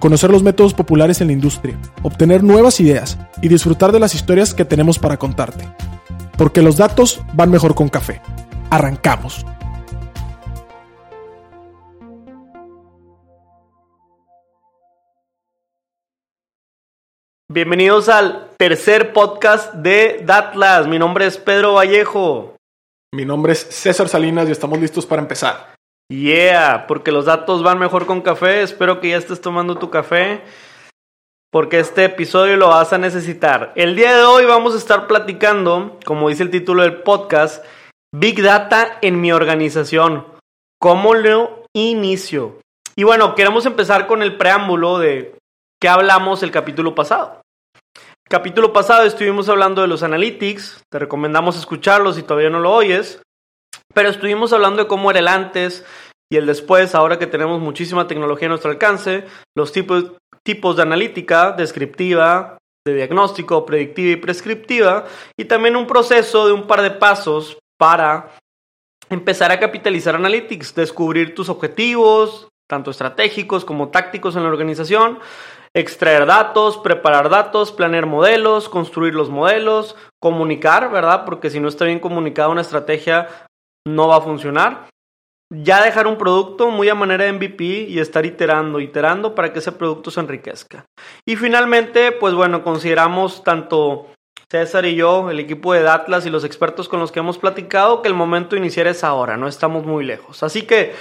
[0.00, 4.54] conocer los métodos populares en la industria, obtener nuevas ideas y disfrutar de las historias
[4.54, 5.68] que tenemos para contarte.
[6.36, 8.20] Porque los datos van mejor con café.
[8.70, 9.44] Arrancamos.
[17.52, 20.86] Bienvenidos al tercer podcast de Datlas.
[20.86, 22.54] Mi nombre es Pedro Vallejo.
[23.12, 25.69] Mi nombre es César Salinas y estamos listos para empezar.
[26.10, 28.62] Yeah, porque los datos van mejor con café.
[28.62, 30.42] Espero que ya estés tomando tu café.
[31.52, 33.72] Porque este episodio lo vas a necesitar.
[33.76, 37.64] El día de hoy vamos a estar platicando, como dice el título del podcast,
[38.12, 40.26] Big Data en mi organización.
[40.80, 42.58] ¿Cómo lo inicio?
[42.96, 45.36] Y bueno, queremos empezar con el preámbulo de
[45.80, 47.40] qué hablamos el capítulo pasado.
[48.28, 53.22] Capítulo pasado estuvimos hablando de los analytics, te recomendamos escucharlos si todavía no lo oyes,
[53.92, 55.84] pero estuvimos hablando de cómo era el antes
[56.32, 59.24] y el después, ahora que tenemos muchísima tecnología a nuestro alcance,
[59.56, 60.12] los tipos,
[60.44, 66.66] tipos de analítica, descriptiva, de diagnóstico, predictiva y prescriptiva, y también un proceso de un
[66.66, 68.30] par de pasos para
[69.08, 75.18] empezar a capitalizar analytics, descubrir tus objetivos, tanto estratégicos como tácticos en la organización,
[75.74, 81.24] extraer datos, preparar datos, planear modelos, construir los modelos, comunicar, ¿verdad?
[81.24, 83.28] Porque si no está bien comunicada una estrategia,
[83.86, 84.88] no va a funcionar.
[85.52, 89.58] Ya dejar un producto muy a manera de MVP y estar iterando, iterando para que
[89.58, 90.84] ese producto se enriquezca.
[91.26, 94.06] Y finalmente, pues bueno, consideramos tanto
[94.48, 98.02] César y yo, el equipo de Atlas y los expertos con los que hemos platicado,
[98.02, 100.42] que el momento de iniciar es ahora, no estamos muy lejos.
[100.42, 100.94] Así que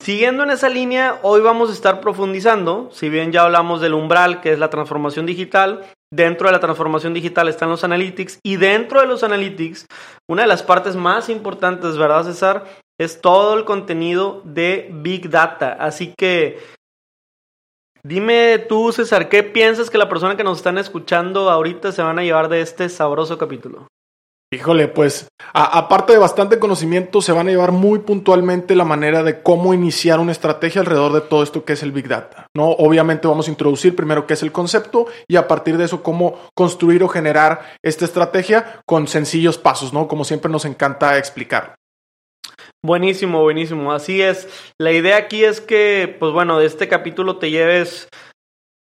[0.00, 4.40] Siguiendo en esa línea, hoy vamos a estar profundizando, si bien ya hablamos del umbral,
[4.40, 9.00] que es la transformación digital, dentro de la transformación digital están los analytics y dentro
[9.00, 9.86] de los analytics,
[10.28, 12.64] una de las partes más importantes, ¿verdad César?
[12.98, 15.76] Es todo el contenido de Big Data.
[15.80, 16.58] Así que
[18.04, 22.18] dime tú, César, ¿qué piensas que la persona que nos están escuchando ahorita se van
[22.18, 23.88] a llevar de este sabroso capítulo?
[24.54, 29.42] Híjole, pues aparte de bastante conocimiento, se van a llevar muy puntualmente la manera de
[29.42, 32.46] cómo iniciar una estrategia alrededor de todo esto que es el Big Data.
[32.54, 32.68] ¿no?
[32.70, 36.38] Obviamente vamos a introducir primero qué es el concepto y a partir de eso cómo
[36.54, 40.06] construir o generar esta estrategia con sencillos pasos, ¿no?
[40.06, 41.74] Como siempre nos encanta explicar.
[42.84, 43.92] Buenísimo, buenísimo.
[43.92, 44.48] Así es.
[44.78, 48.08] La idea aquí es que, pues bueno, de este capítulo te lleves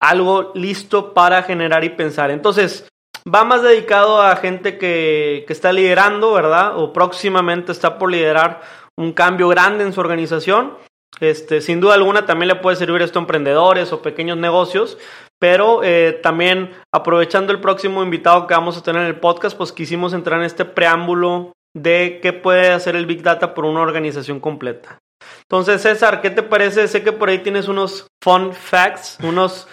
[0.01, 2.31] algo listo para generar y pensar.
[2.31, 2.89] Entonces,
[3.27, 6.77] Va más dedicado a gente que, que está liderando, ¿verdad?
[6.77, 8.61] O próximamente está por liderar
[8.97, 10.73] un cambio grande en su organización.
[11.19, 14.97] Este, sin duda alguna también le puede servir esto a emprendedores o pequeños negocios,
[15.39, 19.71] pero eh, también aprovechando el próximo invitado que vamos a tener en el podcast, pues
[19.71, 24.39] quisimos entrar en este preámbulo de qué puede hacer el Big Data por una organización
[24.39, 24.99] completa.
[25.43, 26.87] Entonces, César, ¿qué te parece?
[26.87, 29.67] Sé que por ahí tienes unos fun facts, unos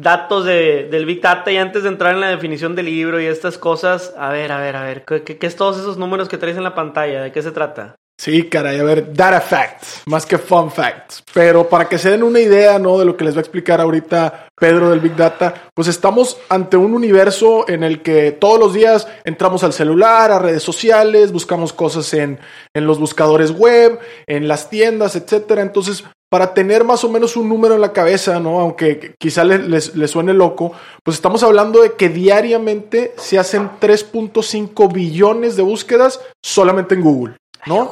[0.00, 3.26] datos de, del Big Data y antes de entrar en la definición del libro y
[3.26, 6.38] estas cosas, a ver, a ver, a ver, ¿qué, qué, es todos esos números que
[6.38, 7.22] traes en la pantalla?
[7.22, 7.96] ¿De qué se trata?
[8.20, 11.22] Sí, caray, a ver, data facts, más que fun facts.
[11.32, 12.98] Pero para que se den una idea, ¿no?
[12.98, 16.76] De lo que les va a explicar ahorita Pedro del Big Data, pues estamos ante
[16.76, 21.72] un universo en el que todos los días entramos al celular, a redes sociales, buscamos
[21.72, 22.40] cosas en,
[22.74, 25.62] en los buscadores web, en las tiendas, etcétera.
[25.62, 28.60] Entonces, para tener más o menos un número en la cabeza, ¿no?
[28.60, 30.72] Aunque quizá les, suene loco,
[31.02, 37.36] pues estamos hablando de que diariamente se hacen 3.5 billones de búsquedas solamente en Google,
[37.66, 37.86] ¿no?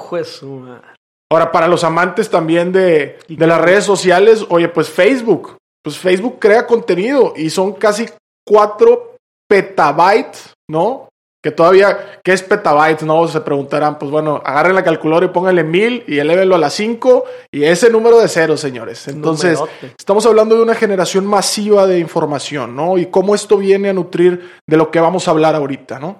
[1.30, 6.36] Ahora, para los amantes también de, de las redes sociales, oye, pues Facebook, pues Facebook
[6.38, 8.06] crea contenido y son casi
[8.46, 9.16] 4
[9.48, 11.08] petabytes, ¿no?
[11.46, 13.04] Que todavía, ¿qué es petabytes?
[13.04, 16.74] No, se preguntarán, pues bueno, agarren la calculadora y pónganle mil y elévenlo a las
[16.74, 17.22] cinco
[17.52, 19.06] y ese número de ceros, señores.
[19.06, 19.56] Entonces,
[19.96, 22.98] estamos hablando de una generación masiva de información, ¿no?
[22.98, 26.18] Y cómo esto viene a nutrir de lo que vamos a hablar ahorita, ¿no?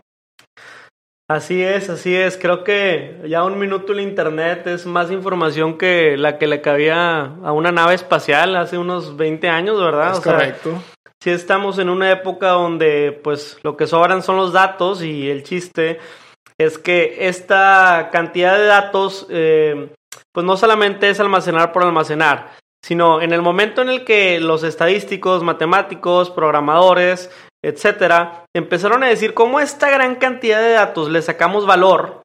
[1.29, 2.37] Así es, así es.
[2.37, 7.35] Creo que ya un minuto el Internet es más información que la que le cabía
[7.43, 10.13] a una nave espacial hace unos 20 años, ¿verdad?
[10.13, 10.81] Es correcto
[11.27, 15.43] si estamos en una época donde pues lo que sobran son los datos y el
[15.43, 15.99] chiste
[16.57, 19.93] es que esta cantidad de datos eh,
[20.33, 24.63] pues no solamente es almacenar por almacenar, sino en el momento en el que los
[24.63, 27.29] estadísticos, matemáticos, programadores
[27.65, 32.23] etcétera, empezaron a decir cómo esta gran cantidad de datos le sacamos valor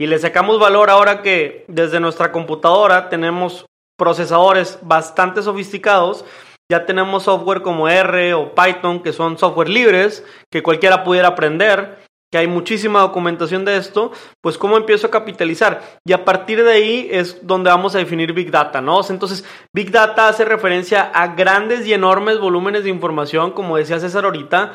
[0.00, 3.66] y le sacamos valor ahora que desde nuestra computadora tenemos
[3.98, 6.24] procesadores bastante sofisticados.
[6.72, 11.98] Ya tenemos software como R o Python, que son software libres, que cualquiera pudiera aprender,
[12.30, 15.82] que hay muchísima documentación de esto, pues cómo empiezo a capitalizar.
[16.04, 19.00] Y a partir de ahí es donde vamos a definir Big Data, ¿no?
[19.08, 19.44] Entonces,
[19.74, 24.72] Big Data hace referencia a grandes y enormes volúmenes de información, como decía César ahorita,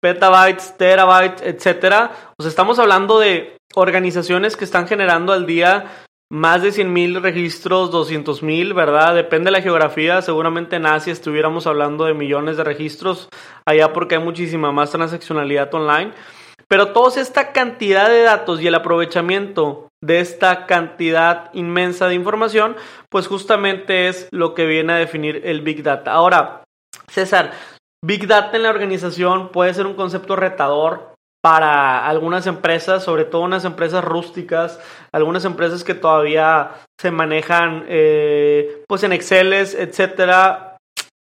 [0.00, 2.10] petabytes, terabytes, etcétera.
[2.36, 7.22] O sea, estamos hablando de organizaciones que están generando al día más de 100 mil
[7.22, 9.14] registros, 200 mil, ¿verdad?
[9.14, 10.20] Depende de la geografía.
[10.20, 13.28] Seguramente en Asia estuviéramos hablando de millones de registros,
[13.64, 16.12] allá porque hay muchísima más transaccionalidad online.
[16.68, 22.76] Pero toda esta cantidad de datos y el aprovechamiento de esta cantidad inmensa de información,
[23.10, 26.12] pues justamente es lo que viene a definir el Big Data.
[26.12, 26.62] Ahora,
[27.08, 27.52] César,
[28.04, 33.42] Big Data en la organización puede ser un concepto retador para algunas empresas, sobre todo
[33.42, 34.80] unas empresas rústicas,
[35.12, 40.76] algunas empresas que todavía se manejan eh, pues en Excel, etcétera.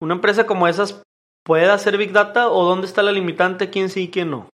[0.00, 1.02] Una empresa como esas
[1.44, 4.48] puede hacer Big Data o dónde está la limitante, quién sí y quién no.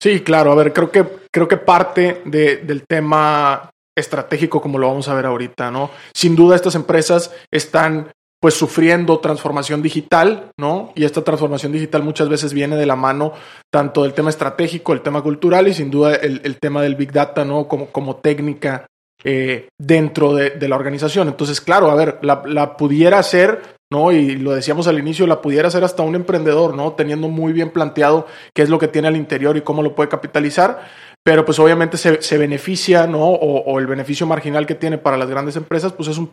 [0.00, 0.52] Sí, claro.
[0.52, 5.14] A ver, creo que creo que parte de, del tema estratégico, como lo vamos a
[5.14, 5.90] ver ahorita, ¿no?
[6.14, 8.10] Sin duda estas empresas están
[8.40, 10.92] pues sufriendo transformación digital, ¿no?
[10.94, 13.32] Y esta transformación digital muchas veces viene de la mano
[13.72, 17.44] tanto del tema estratégico, el tema cultural y sin duda el, tema del Big Data,
[17.44, 17.66] ¿no?
[17.66, 18.86] Como, como técnica
[19.24, 21.28] eh, dentro de, la organización.
[21.28, 24.12] Entonces, claro, a ver, la, la, pudiera hacer, ¿no?
[24.12, 26.92] Y lo decíamos al inicio, la pudiera hacer hasta un emprendedor, ¿no?
[26.92, 30.08] Teniendo muy bien planteado qué es lo que tiene al interior y cómo lo puede
[30.08, 30.80] capitalizar.
[31.24, 33.24] Pero pues obviamente se, se beneficia, ¿no?
[33.24, 36.30] O, o, el beneficio marginal que tiene para las grandes empresas, pues es un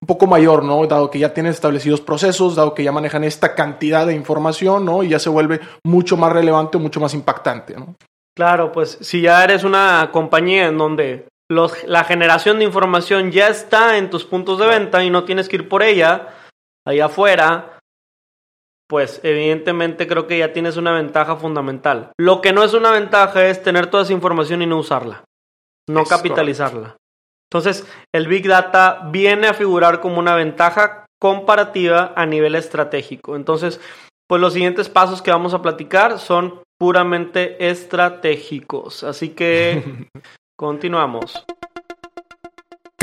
[0.00, 0.86] un poco mayor, ¿no?
[0.86, 5.02] Dado que ya tienen establecidos procesos, dado que ya manejan esta cantidad de información, ¿no?
[5.02, 7.94] Y ya se vuelve mucho más relevante, mucho más impactante, ¿no?
[8.36, 13.48] Claro, pues si ya eres una compañía en donde los, la generación de información ya
[13.48, 16.28] está en tus puntos de venta y no tienes que ir por ella
[16.86, 17.78] allá afuera,
[18.88, 22.12] pues evidentemente creo que ya tienes una ventaja fundamental.
[22.18, 25.24] Lo que no es una ventaja es tener toda esa información y no usarla,
[25.88, 26.96] no capitalizarla.
[27.50, 33.36] Entonces, el Big Data viene a figurar como una ventaja comparativa a nivel estratégico.
[33.36, 33.80] Entonces,
[34.28, 39.04] pues los siguientes pasos que vamos a platicar son puramente estratégicos.
[39.04, 40.08] Así que
[40.58, 41.44] continuamos.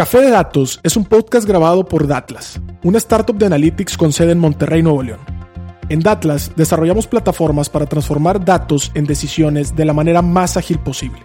[0.02, 4.32] Café de Datos es un podcast grabado por Datlas, una startup de analytics con sede
[4.32, 5.20] en Monterrey, Nuevo León.
[5.90, 11.20] En Datlas desarrollamos plataformas para transformar datos en decisiones de la manera más ágil posible.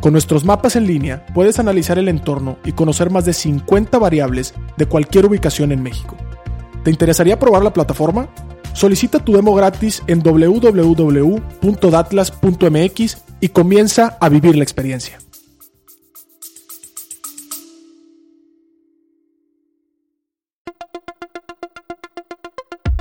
[0.00, 4.54] Con nuestros mapas en línea puedes analizar el entorno y conocer más de 50 variables
[4.76, 6.16] de cualquier ubicación en México.
[6.82, 8.28] ¿Te interesaría probar la plataforma?
[8.72, 15.20] Solicita tu demo gratis en www.datlas.mx y comienza a vivir la experiencia.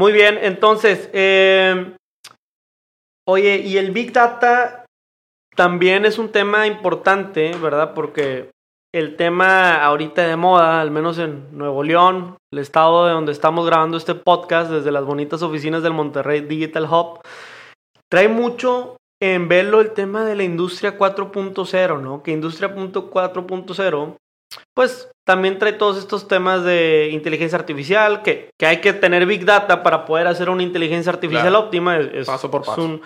[0.00, 1.96] Muy bien, entonces, eh,
[3.26, 4.84] oye, y el Big Data
[5.56, 7.94] también es un tema importante, ¿verdad?
[7.94, 8.50] Porque
[8.94, 13.66] el tema ahorita de moda, al menos en Nuevo León, el estado de donde estamos
[13.66, 17.20] grabando este podcast, desde las bonitas oficinas del Monterrey Digital Hub,
[18.08, 22.22] trae mucho en verlo el tema de la industria 4.0, ¿no?
[22.22, 24.16] Que industria 4.0
[24.74, 29.44] pues también trae todos estos temas de inteligencia artificial, que, que, hay que tener big
[29.44, 31.98] data para poder hacer una inteligencia artificial óptima.
[31.98, 32.82] Es, paso por paso.
[32.82, 33.02] un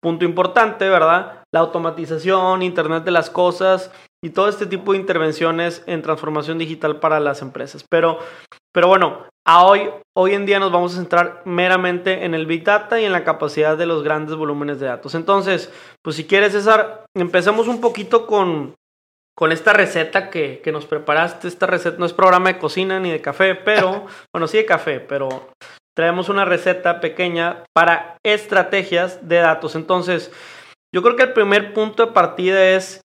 [0.00, 1.42] punto importante, ¿verdad?
[1.52, 3.90] La automatización, Internet de las Cosas
[4.24, 7.84] y todo este tipo de intervenciones en transformación digital para las empresas.
[7.90, 8.20] Pero,
[8.72, 12.64] pero bueno, a hoy, hoy en día nos vamos a centrar meramente en el Big
[12.64, 15.14] Data y en la capacidad de los grandes volúmenes de datos.
[15.14, 15.70] Entonces,
[16.02, 18.76] pues si quieres, César, empecemos un poquito con,
[19.36, 21.46] con esta receta que, que, nos preparaste.
[21.46, 25.00] Esta receta no es programa de cocina ni de café, pero, bueno, sí de café,
[25.00, 25.50] pero
[25.94, 29.76] traemos una receta pequeña para estrategias de datos.
[29.76, 30.32] Entonces,
[30.94, 33.00] yo creo que el primer punto de partida es,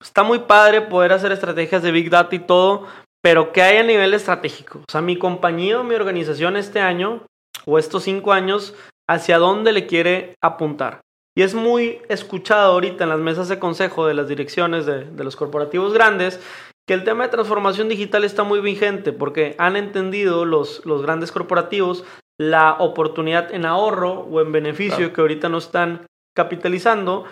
[0.00, 2.86] está muy padre poder hacer estrategias de Big Data y todo,
[3.22, 4.80] pero ¿qué hay a nivel estratégico?
[4.80, 7.22] O sea, mi compañía o mi organización este año
[7.64, 8.74] o estos cinco años,
[9.08, 11.00] ¿hacia dónde le quiere apuntar?
[11.36, 15.36] Y es muy escuchado ahorita en las mesas de consejo de las direcciones de, los
[15.36, 16.40] corporativos grandes
[16.86, 21.32] que el tema de transformación digital está muy vigente porque han entendido los, los grandes
[21.32, 22.04] corporativos
[22.38, 27.24] la oportunidad en ahorro o en beneficio que ahorita no están capitalizando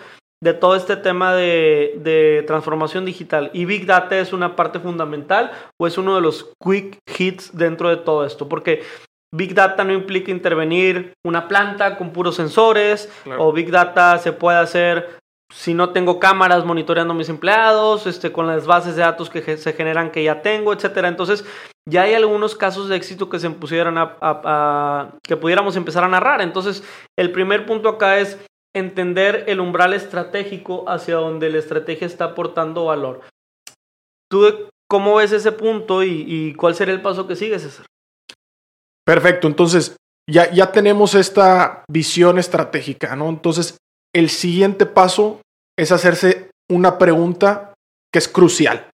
[0.43, 3.49] de todo este tema de, transformación digital.
[3.53, 7.89] Y Big Data es una parte fundamental o es uno de los quick hits dentro
[7.89, 8.49] de todo esto.
[8.49, 8.83] Porque
[9.33, 14.59] Big Data no implica intervenir una planta con puros sensores o Big Data se puede
[14.59, 15.17] hacer
[15.51, 19.57] si no tengo cámaras monitoreando a mis empleados, este, con las bases de datos que
[19.57, 21.07] se generan que ya tengo, etcétera.
[21.07, 21.45] Entonces,
[21.87, 26.41] ya hay algunos casos de éxito que se pusieran a, que pudiéramos empezar a narrar.
[26.41, 26.83] Entonces,
[27.17, 28.39] el primer punto acá es
[28.75, 33.21] entender el umbral estratégico hacia donde la estrategia está aportando valor.
[34.29, 37.85] ¿Tú cómo ves ese punto y, cuál sería el paso que sigue, César?
[39.05, 39.95] Perfecto, entonces
[40.29, 43.29] ya, ya tenemos esta visión estratégica, ¿no?
[43.29, 43.77] Entonces,
[44.15, 45.41] el siguiente paso
[45.77, 47.73] es hacerse una pregunta
[48.11, 48.89] que es crucial.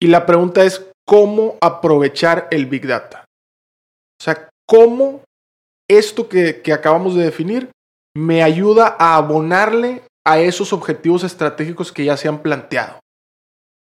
[0.00, 3.24] Y la pregunta es, ¿cómo aprovechar el Big Data?
[4.20, 5.22] O sea, ¿cómo
[5.88, 7.70] esto que, que acabamos de definir
[8.16, 13.00] me ayuda a abonarle a esos objetivos estratégicos que ya se han planteado.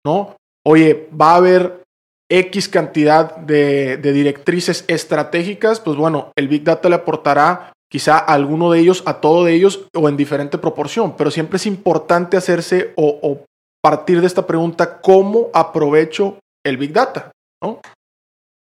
[0.05, 0.35] ¿No?
[0.65, 1.83] Oye, va a haber
[2.29, 8.71] X cantidad de, directrices estratégicas, pues bueno, el Big Data le aportará quizá a alguno
[8.71, 12.93] de ellos, a todo de ellos o en diferente proporción, pero siempre es importante hacerse
[12.95, 13.43] o,
[13.81, 17.31] partir de esta pregunta, ¿cómo aprovecho el Big Data?
[17.63, 17.79] ¿No?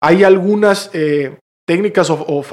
[0.02, 2.45] Hay algunas eh, técnicas o,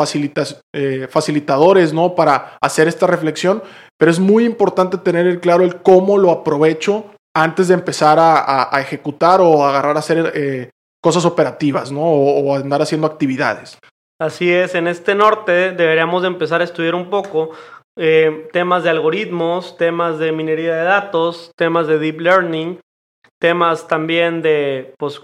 [0.73, 2.15] eh, facilitadores ¿no?
[2.15, 3.61] para hacer esta reflexión,
[3.97, 8.69] pero es muy importante tener el claro el cómo lo aprovecho antes de empezar a,
[8.79, 10.69] ejecutar o agarrar a hacer eh,
[11.05, 12.01] cosas operativas ¿no?
[12.01, 13.77] o, andar haciendo actividades.
[14.19, 17.51] Así es, en este norte deberíamos de empezar a estudiar un poco
[17.95, 22.79] eh, temas de algoritmos, temas de minería de datos, temas de deep learning,
[23.39, 25.21] temas también de pues,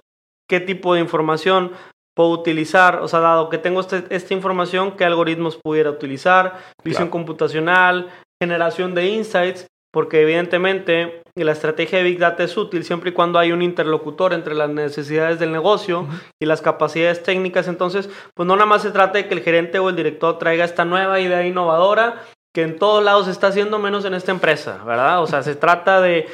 [0.47, 1.71] qué tipo de información
[2.15, 7.09] puedo utilizar, o sea, dado que tengo este, esta información, qué algoritmos pudiera utilizar, visión
[7.09, 13.13] computacional, generación de insights, porque evidentemente la estrategia de Big Data es útil siempre y
[13.13, 16.07] cuando hay un interlocutor entre las necesidades del negocio
[16.39, 17.67] y las capacidades técnicas.
[17.67, 20.65] Entonces, pues no nada más se trata de que el gerente o el director traiga
[20.65, 24.83] esta nueva idea innovadora que en todos lados se está haciendo menos en esta empresa,
[24.86, 25.21] ¿verdad?
[25.21, 26.27] O sea, se trata de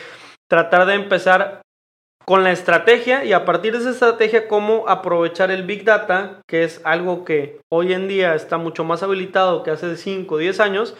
[0.47, 1.61] tratar de empezar
[2.25, 6.63] con la estrategia y a partir de esa estrategia cómo aprovechar el Big Data, que
[6.63, 10.59] es algo que hoy en día está mucho más habilitado que hace 5 o 10
[10.59, 10.95] años,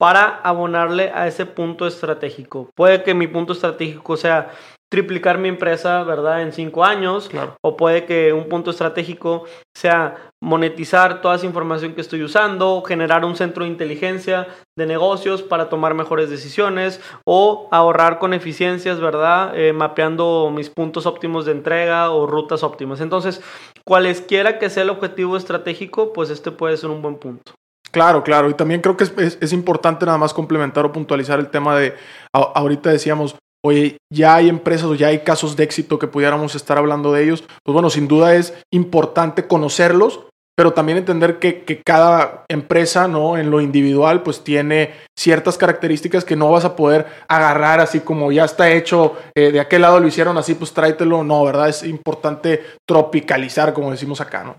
[0.00, 2.70] para abonarle a ese punto estratégico.
[2.74, 4.50] Puede que mi punto estratégico sea
[4.90, 6.40] triplicar mi empresa, ¿verdad?
[6.40, 7.30] En cinco años.
[7.62, 9.44] O puede que un punto estratégico
[9.76, 15.42] sea monetizar toda esa información que estoy usando, generar un centro de inteligencia de negocios
[15.42, 19.52] para tomar mejores decisiones o ahorrar con eficiencias, ¿verdad?
[19.54, 23.02] Eh, mapeando mis puntos óptimos de entrega o rutas óptimas.
[23.02, 23.42] Entonces,
[23.84, 27.52] cualesquiera que sea el objetivo estratégico, pues este puede ser un buen punto.
[27.90, 28.48] Claro, claro.
[28.48, 31.94] Y también creo que es, importante nada más complementar o puntualizar el tema de,
[32.32, 36.78] ahorita decíamos, oye, ya hay empresas o ya hay casos de éxito que pudiéramos estar
[36.78, 40.20] hablando de ellos, pues bueno, sin duda es importante conocerlos,
[40.56, 43.38] pero también entender que, cada empresa, ¿no?
[43.38, 48.30] En lo individual, pues tiene ciertas características que no vas a poder agarrar así como
[48.30, 51.70] ya está hecho, eh, de aquel lado lo hicieron así, pues tráetelo, no, ¿verdad?
[51.70, 54.56] Es importante tropicalizar, como decimos acá, ¿no?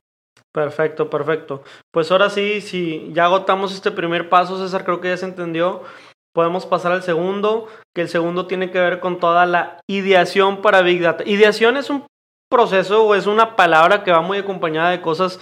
[0.53, 1.63] Perfecto, perfecto.
[1.91, 5.83] Pues ahora sí, si ya agotamos este primer paso, César, creo que ya se entendió
[6.33, 10.81] podemos pasar al segundo, que el segundo tiene que ver con toda la ideación para
[10.81, 11.23] Big Data.
[11.25, 12.05] Ideación es un
[12.49, 15.39] proceso o es una palabra que va muy acompañada de cosas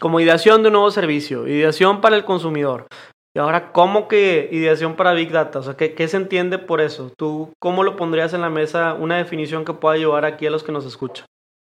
[0.00, 2.86] como ideación de un nuevo servicio, ideación para el consumidor.
[3.34, 5.60] Y ahora, ¿cómo que ideación para Big Data?
[5.60, 7.12] O sea, ¿qué, ¿qué, se entiende por eso?
[7.16, 10.62] ¿Tú cómo lo pondrías en la mesa una definición que pueda ayudar aquí a los
[10.62, 11.24] que nos escuchan?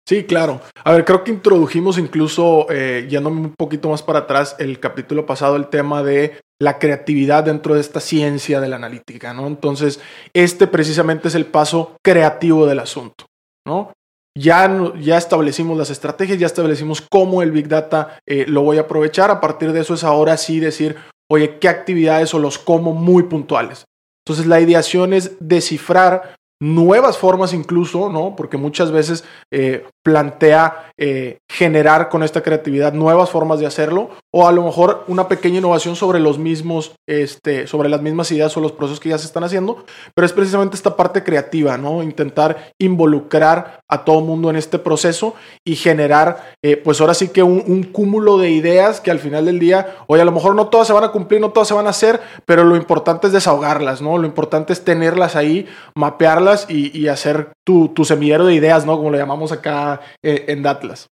[0.08, 0.62] Sí, claro.
[0.84, 5.26] A ver, creo que introdujimos incluso, eh, yéndome un poquito más para atrás, el capítulo
[5.26, 9.48] pasado, el tema de la creatividad dentro de esta ciencia de la analítica, ¿no?
[9.48, 10.02] Entonces,
[10.34, 13.26] este precisamente es el paso creativo del asunto,
[13.66, 13.94] ¿no?
[14.36, 18.82] ya, ya establecimos las estrategias, ya establecimos cómo el Big Data eh, lo voy a
[18.82, 19.30] aprovechar.
[19.32, 20.96] A partir de eso es ahora sí decir,
[21.30, 23.86] oye, qué actividades o los cómo muy puntuales.
[24.26, 28.36] Entonces la ideación es descifrar nuevas formas incluso, ¿no?
[28.36, 34.48] Porque muchas veces eh, plantea eh, generar con esta creatividad nuevas formas de hacerlo o
[34.48, 38.60] a lo mejor una pequeña innovación sobre los mismos, este, sobre las mismas ideas o
[38.60, 42.04] los procesos que ya se están haciendo, pero es precisamente esta parte creativa, ¿no?
[42.04, 47.44] Intentar involucrar a todo mundo en este proceso y generar, eh, pues ahora sí que
[47.44, 50.88] un, cúmulo de ideas que al final del día, oye, a lo mejor no todas
[50.88, 54.02] se van a cumplir, no todas se van a hacer, pero lo importante es desahogarlas,
[54.02, 54.18] ¿no?
[54.18, 58.98] Lo importante es tenerlas ahí, mapearlas y, y hacer tu, semillero de ideas, ¿no?
[58.98, 61.08] Como lo llamamos acá eh, en Datlas.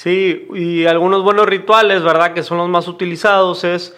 [0.00, 2.32] Sí, y algunos buenos rituales, ¿verdad?
[2.32, 3.94] Que son los más utilizados es,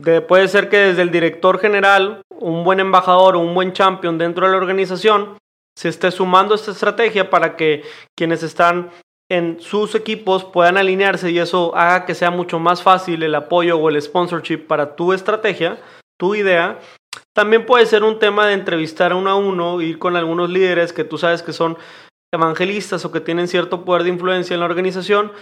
[0.00, 4.16] de, puede ser que desde el director general, un buen embajador o un buen champion
[4.16, 5.36] dentro de la organización,
[5.76, 7.82] se esté sumando esta estrategia para que
[8.16, 8.90] quienes están
[9.30, 13.78] en sus equipos puedan alinearse y eso haga que sea mucho más fácil el apoyo
[13.78, 15.78] o el sponsorship para tu estrategia,
[16.18, 16.78] tu idea.
[17.34, 21.02] También puede ser un tema de entrevistar uno a uno, ir con algunos líderes que
[21.02, 21.76] tú sabes que son
[22.32, 25.32] evangelistas o que tienen cierto poder de influencia en la organización,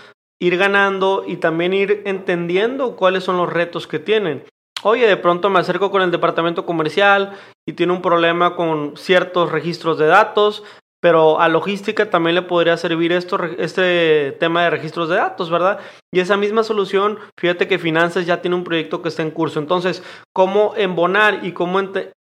[0.41, 4.43] ir ganando y también ir entendiendo cuáles son los retos que tienen.
[4.83, 9.53] Oye, de pronto me acerco con el departamento comercial y tiene un problema con ciertos
[9.53, 10.65] registros de datos,
[11.03, 15.81] pero a logística también le podría servir esto, este tema de registros de datos, ¿verdad?
[16.13, 19.59] Y esa misma solución, fíjate que finanzas ya tiene un proyecto que está en curso.
[19.59, 21.81] Entonces, ¿cómo embonar y cómo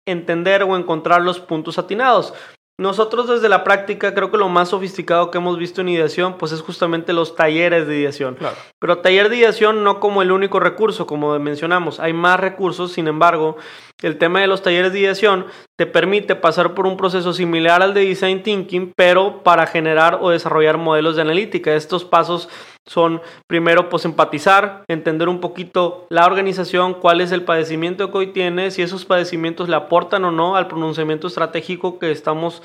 [0.07, 2.33] entender o encontrar los puntos atinados?
[2.81, 6.51] Nosotros desde la práctica creo que lo más sofisticado que hemos visto en ideación pues
[6.51, 8.39] es justamente los talleres de ideación.
[8.79, 13.07] Pero taller de ideación no como el único recurso, como mencionamos, hay más recursos, sin
[13.07, 13.55] embargo,
[14.01, 15.45] el tema de los talleres de ideación
[15.77, 20.31] te permite pasar por un proceso similar al de design thinking, pero para generar o
[20.31, 21.75] desarrollar modelos de analítica.
[21.75, 22.49] Estos pasos
[22.87, 28.27] son primero pues empatizar, entender un poquito la organización, cuál es el padecimiento que hoy
[28.27, 32.63] tiene, si esos padecimientos le aportan o no al pronunciamiento estratégico que estamos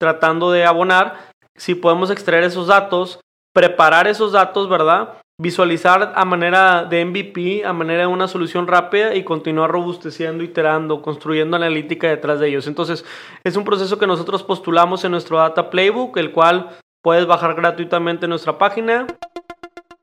[0.00, 3.20] tratando de abonar, si podemos extraer esos datos,
[3.52, 5.14] preparar esos datos, ¿verdad?
[5.40, 11.02] Visualizar a manera de MVP, a manera de una solución rápida y continuar robusteciendo, iterando,
[11.02, 12.66] construyendo analítica detrás de ellos.
[12.66, 13.04] Entonces,
[13.44, 18.26] es un proceso que nosotros postulamos en nuestro Data Playbook, el cual puedes bajar gratuitamente
[18.26, 19.06] en nuestra página.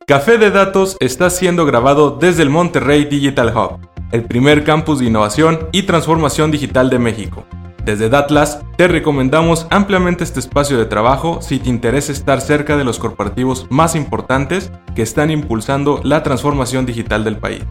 [0.08, 3.80] Café de Datos está siendo grabado desde el Monterrey Digital Hub,
[4.12, 7.44] el primer campus de innovación y transformación digital de México.
[7.84, 12.84] Desde Datlas te recomendamos ampliamente este espacio de trabajo si te interesa estar cerca de
[12.84, 17.64] los corporativos más importantes que están impulsando la transformación digital del país.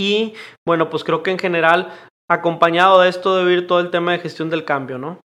[0.00, 0.32] Y
[0.66, 1.92] bueno, pues creo que en general,
[2.26, 5.20] acompañado de esto, debe ir todo el tema de gestión del cambio, ¿no?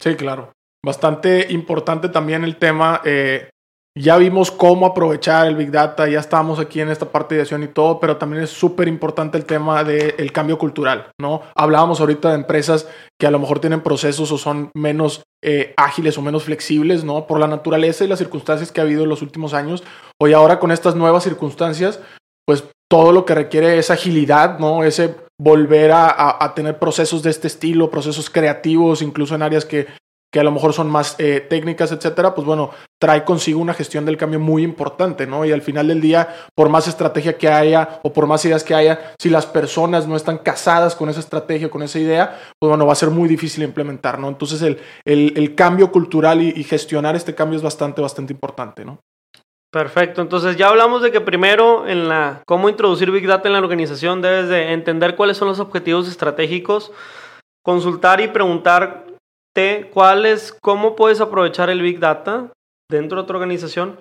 [0.00, 0.52] Sí, claro.
[0.84, 3.00] Bastante importante también el tema.
[3.04, 3.50] Eh,
[3.98, 7.62] ya vimos cómo aprovechar el Big Data, ya estamos aquí en esta parte de acción
[7.62, 11.42] y todo, pero también es súper importante el tema del cambio cultural, ¿no?
[11.56, 12.88] Hablábamos ahorita de empresas
[13.18, 17.26] que a lo mejor tienen procesos o son menos eh, ágiles o menos flexibles, ¿no?
[17.26, 19.82] Por la naturaleza y las circunstancias que ha habido en los últimos años.
[20.20, 21.98] Hoy ahora con estas nuevas circunstancias,
[22.46, 24.84] pues todo lo que requiere es agilidad, ¿no?
[24.84, 29.86] Ese volver a, tener procesos de este estilo, procesos creativos, incluso en áreas que,
[30.32, 34.06] que a lo mejor son más eh, técnicas, etcétera, pues bueno, trae consigo una gestión
[34.06, 35.44] del cambio muy importante, ¿no?
[35.44, 38.74] Y al final del día, por más estrategia que haya o por más ideas que
[38.74, 42.86] haya, si las personas no están casadas con esa estrategia, con esa idea, pues bueno,
[42.86, 44.28] va a ser muy difícil implementar, ¿no?
[44.28, 49.00] Entonces el, el, cambio cultural y, y gestionar este cambio es bastante, bastante importante, ¿no?
[49.76, 53.58] Perfecto, entonces ya hablamos de que primero en la cómo introducir Big Data en la
[53.58, 56.92] organización debes de entender cuáles son los objetivos estratégicos,
[57.62, 62.50] consultar y preguntarte cuáles, cómo puedes aprovechar el Big Data
[62.90, 64.00] dentro de tu organización,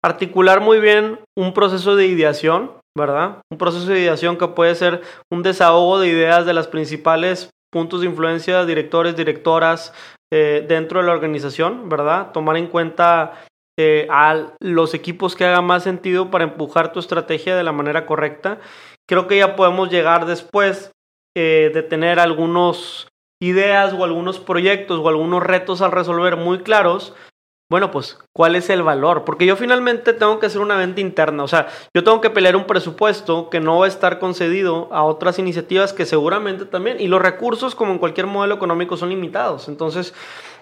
[0.00, 3.38] articular muy bien un proceso de ideación, ¿verdad?
[3.50, 8.02] Un proceso de ideación que puede ser un desahogo de ideas de las principales puntos
[8.02, 9.92] de influencia, directores, directoras
[10.32, 12.30] eh, dentro de la organización, ¿verdad?
[12.30, 13.44] Tomar en cuenta
[13.76, 18.06] eh, a los equipos que haga más sentido para empujar tu estrategia de la manera
[18.06, 18.60] correcta.
[19.08, 20.92] Creo que ya podemos llegar después
[21.36, 23.08] eh, de tener algunas
[23.42, 27.14] ideas o algunos proyectos o algunos retos al resolver muy claros.
[27.70, 29.24] Bueno, pues, ¿cuál es el valor?
[29.24, 31.42] Porque yo finalmente tengo que hacer una venta interna.
[31.42, 35.02] O sea, yo tengo que pelear un presupuesto que no va a estar concedido a
[35.02, 37.00] otras iniciativas que seguramente también.
[37.00, 39.66] Y los recursos, como en cualquier modelo económico, son limitados.
[39.68, 40.14] Entonces,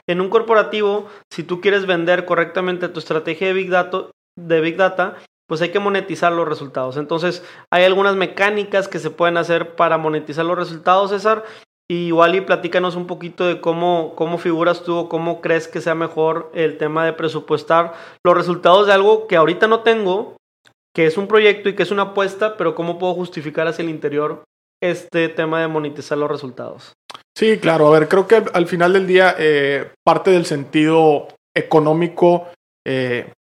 [0.08, 4.76] en un corporativo, si tú quieres vender correctamente tu estrategia de Big Data, de Big
[4.76, 5.16] Data
[5.52, 6.96] pues hay que monetizar los resultados.
[6.96, 11.44] Entonces, hay algunas mecánicas que se pueden hacer para monetizar los resultados, César.
[11.90, 15.82] Y igual y platícanos un poquito de cómo, cómo figuras tú o cómo crees que
[15.82, 17.92] sea mejor el tema de presupuestar
[18.24, 20.38] los resultados de algo que ahorita no tengo,
[20.94, 23.90] que es un proyecto y que es una apuesta, pero cómo puedo justificar hacia el
[23.90, 24.44] interior
[24.82, 26.92] este tema de monetizar los resultados.
[27.36, 27.86] Sí, claro.
[27.86, 32.48] A ver, creo que al final del día eh, parte del sentido económico
[32.86, 33.32] eh,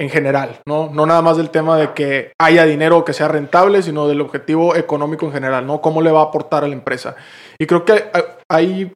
[0.00, 0.90] en general, ¿no?
[0.92, 4.76] No nada más del tema de que haya dinero que sea rentable, sino del objetivo
[4.76, 5.80] económico en general, ¿no?
[5.80, 7.16] Cómo le va a aportar a la empresa.
[7.58, 8.04] Y creo que
[8.48, 8.92] hay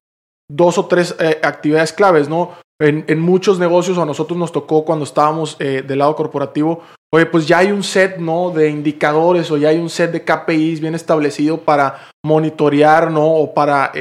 [0.51, 2.53] dos o tres eh, actividades claves, ¿no?
[2.81, 6.81] En, en, muchos negocios, a nosotros nos tocó cuando estábamos eh, del lado corporativo,
[7.13, 8.51] oye, pues ya hay un set, ¿no?
[8.51, 13.27] De indicadores o ya hay un set de KPIs bien establecido para monitorear, ¿no?
[13.27, 13.93] O para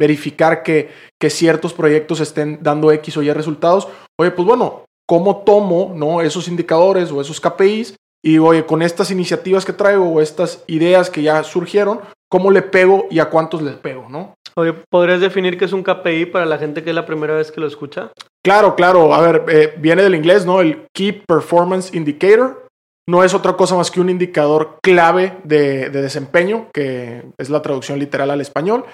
[0.00, 3.88] verificar que, que ciertos proyectos estén dando X o Y resultados.
[4.18, 6.20] Oye, pues bueno, cómo tomo ¿no?
[6.20, 11.08] esos indicadores o esos KPIs y oye, con estas iniciativas que traigo o estas ideas
[11.08, 14.06] que ya surgieron, ¿cómo le pego y a cuántos les pego?
[14.08, 14.34] ¿no?
[14.56, 17.52] Oye, ¿podrías definir qué es un KPI para la gente que es la primera vez
[17.52, 18.10] que lo escucha?
[18.44, 19.14] Claro, claro.
[19.14, 20.60] A ver, eh, viene del inglés, ¿no?
[20.60, 22.66] El Key Performance Indicator.
[23.08, 27.62] No es otra cosa más que un indicador clave de, de desempeño, que es la
[27.62, 28.84] traducción literal al español.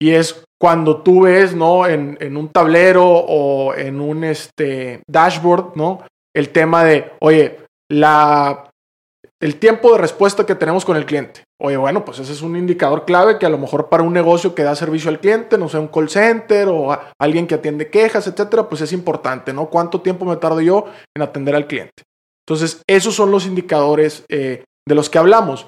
[0.00, 1.86] Y es cuando tú ves, ¿no?
[1.86, 6.02] En, en, un tablero o en un este, dashboard, ¿no?
[6.34, 8.70] El tema de, oye, la,
[9.40, 11.44] el tiempo de respuesta que tenemos con el cliente.
[11.64, 14.54] Oye, bueno, pues ese es un indicador clave que a lo mejor para un negocio
[14.54, 18.26] que da servicio al cliente, no sé, un call center o alguien que atiende quejas,
[18.26, 19.70] etcétera, pues es importante, ¿no?
[19.70, 20.84] ¿Cuánto tiempo me tardo yo
[21.16, 22.02] en atender al cliente?
[22.46, 25.66] Entonces, esos son los indicadores eh, de los que hablamos.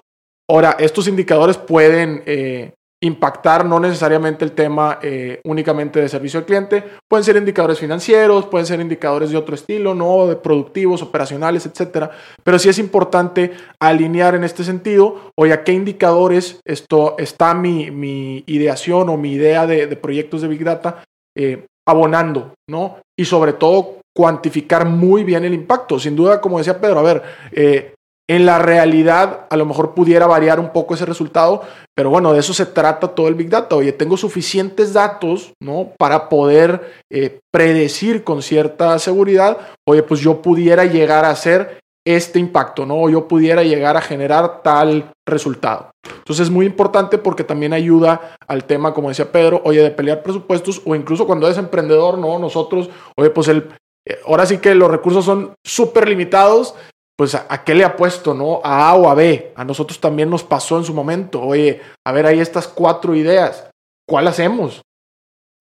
[0.51, 6.47] Ahora, estos indicadores pueden eh, impactar no necesariamente el tema eh, únicamente de servicio al
[6.47, 6.83] cliente.
[7.09, 10.27] Pueden ser indicadores financieros, pueden ser indicadores de otro estilo, ¿no?
[10.27, 12.11] De productivos, operacionales, etcétera.
[12.43, 17.91] Pero sí es importante alinear en este sentido, oye, a qué indicadores esto, está mi,
[17.91, 21.05] mi ideación o mi idea de, proyectos de Big Data
[21.37, 22.99] eh, abonando, ¿no?
[23.19, 26.01] Y sobre todo cuantificar muy bien el impacto.
[26.01, 27.95] Sin duda, como decía Pedro, a ver, eh,
[28.29, 31.62] en la realidad, a lo mejor pudiera variar un poco ese resultado,
[31.95, 33.77] pero bueno, de eso se trata todo el Big Data.
[33.77, 35.93] Oye, tengo suficientes datos, ¿no?
[35.97, 42.39] Para poder eh, predecir con cierta seguridad, oye, pues yo pudiera llegar a hacer este
[42.39, 43.03] impacto, ¿no?
[43.03, 45.91] O yo pudiera llegar a generar tal resultado.
[46.19, 50.23] Entonces es muy importante porque también ayuda al tema, como decía Pedro, oye, de pelear
[50.23, 52.39] presupuestos o incluso cuando eres emprendedor, ¿no?
[52.39, 53.69] Nosotros, oye, pues el,
[54.07, 56.75] eh, ahora sí que los recursos son súper limitados
[57.17, 58.61] pues a, qué le ha puesto, ¿no?
[58.63, 59.53] A A o a B.
[59.57, 61.41] A nosotros también nos pasó en su momento.
[61.41, 63.71] Oye, a ver, hay estas cuatro ideas.
[64.07, 64.83] ¿Cuál hacemos?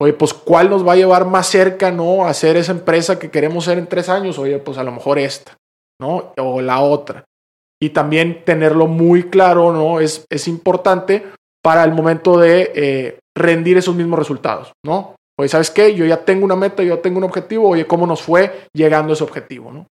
[0.02, 2.26] Oye, pues cuál nos va a llevar más cerca, ¿no?
[2.26, 4.38] A ser esa empresa que queremos ser en tres años.
[4.38, 5.58] Oye, pues a lo mejor esta,
[6.00, 6.34] ¿no?
[6.38, 7.24] O la otra.
[7.82, 10.02] Y también tenerlo muy claro, ¿no?
[10.02, 11.24] Es, es importante
[11.64, 15.16] para el momento de eh, rendir esos mismos resultados, ¿no?
[15.40, 15.96] Oye, ¿sabes qué?
[15.96, 17.70] Yo ya tengo una meta, yo ya tengo un objetivo.
[17.70, 19.88] Oye, ¿cómo nos fue llegando a ese objetivo, ¿no?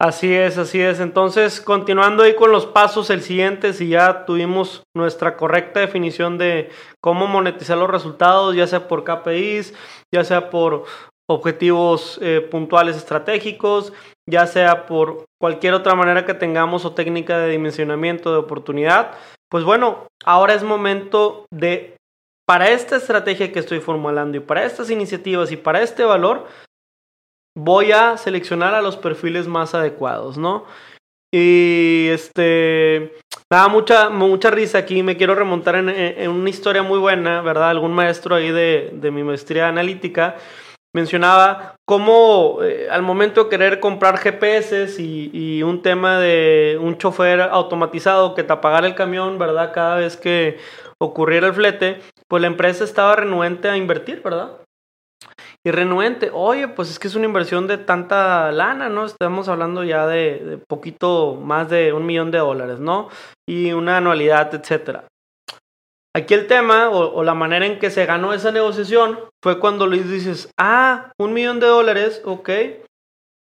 [0.00, 1.00] Así es, así es.
[1.00, 6.70] Entonces, continuando ahí con los pasos, el siguiente, si ya tuvimos nuestra correcta definición de
[7.00, 9.74] cómo monetizar los resultados, ya sea por KPIs,
[10.14, 10.84] ya sea por
[11.28, 13.92] objetivos eh, puntuales estratégicos,
[14.24, 19.18] ya sea por cualquier otra manera que tengamos o técnica de dimensionamiento de oportunidad,
[19.50, 21.96] pues bueno, ahora es momento de,
[22.46, 26.46] para esta estrategia que estoy formulando y para estas iniciativas y para este valor,
[27.58, 30.64] voy a seleccionar a los perfiles más adecuados, ¿no?
[31.32, 33.12] Y este,
[33.52, 35.02] nada, mucha, mucha risa aquí.
[35.02, 37.70] Me quiero remontar en, una historia muy buena, ¿verdad?
[37.70, 40.36] Algún maestro ahí de, mi maestría analítica
[40.94, 46.96] mencionaba cómo eh, al momento de querer comprar GPS y, y, un tema de un
[46.96, 49.72] chofer automatizado que te apagara el camión, ¿verdad?
[49.74, 50.58] Cada vez que
[50.98, 54.58] ocurriera el flete, pues la empresa estaba renuente a invertir, ¿verdad?
[55.70, 56.30] Renuente.
[56.32, 59.04] Oye, pues es que es una inversión de tanta lana, ¿no?
[59.04, 63.08] Estamos hablando ya de, poquito más de un millón de dólares, ¿no?
[63.48, 65.04] Y una anualidad, etcétera.
[66.16, 70.10] Aquí el tema o, la manera en que se ganó esa negociación fue cuando Luis
[70.10, 72.50] dices, ah, un millón de dólares, ok,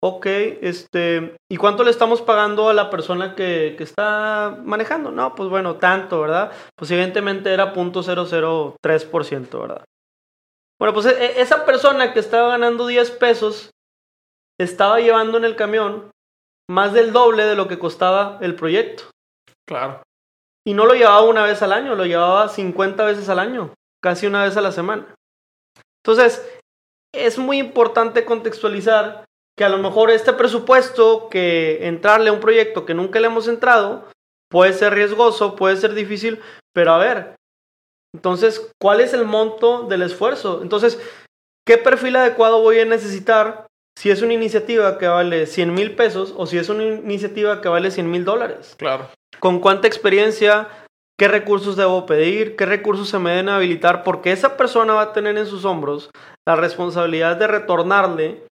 [0.02, 5.10] ok, este, ¿y cuánto le estamos pagando a la persona que, está manejando?
[5.10, 6.50] No, pues bueno, tanto, ¿verdad?
[6.76, 9.84] Pues evidentemente era .003%, ¿verdad?
[10.78, 13.70] Bueno, pues e, esa persona que estaba ganando 10 pesos
[14.60, 16.10] estaba llevando en el camión
[16.70, 19.04] más del doble de lo que costaba el proyecto.
[19.66, 20.02] Claro.
[20.66, 24.26] Y no lo llevaba una vez al año, lo llevaba 50 veces al año, casi
[24.26, 25.14] una vez a la semana.
[26.04, 26.46] Entonces,
[27.14, 29.24] es muy importante contextualizar
[29.56, 33.48] que a lo mejor este presupuesto, que entrarle a un proyecto que nunca le hemos
[33.48, 34.04] entrado,
[34.50, 36.40] puede ser riesgoso, puede ser difícil,
[36.72, 37.34] pero a ver,
[38.14, 40.60] entonces, ¿cuál es el monto del esfuerzo?
[40.62, 40.98] Entonces,
[41.66, 43.66] ¿qué perfil adecuado voy a necesitar
[43.98, 47.68] si es una iniciativa que vale 100 mil pesos o si es una iniciativa que
[47.68, 48.74] vale 100 mil dólares?
[48.78, 49.10] Claro.
[49.40, 50.68] ¿Con cuánta experiencia?
[51.18, 52.56] ¿Qué recursos debo pedir?
[52.56, 54.04] ¿Qué recursos se me deben habilitar?
[54.04, 56.10] Porque esa persona va a tener en sus hombros
[56.46, 58.46] la responsabilidad de retornarle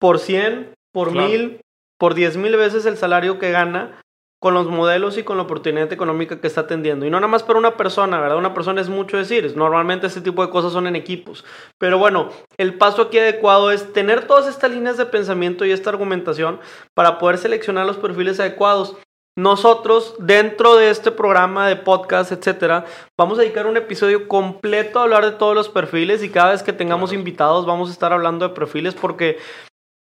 [0.00, 1.60] por 100, por 1000,
[1.98, 4.00] por 10 mil veces el salario que gana
[4.40, 7.04] con los modelos y con la oportunidad económica que está atendiendo.
[7.04, 8.38] Y no nada más para una persona, ¿verdad?
[8.38, 9.52] Una persona es mucho decir.
[9.56, 11.44] Normalmente este tipo de cosas son en equipos.
[11.78, 15.90] Pero bueno, el paso aquí adecuado es tener todas estas líneas de pensamiento y esta
[15.90, 16.60] argumentación
[16.94, 18.96] para poder seleccionar los perfiles adecuados.
[19.36, 25.04] Nosotros, dentro de este programa de podcast, etcétera, vamos a dedicar un episodio completo a
[25.04, 28.48] hablar de todos los perfiles y cada vez que tengamos invitados vamos a estar hablando
[28.48, 29.38] de perfiles porque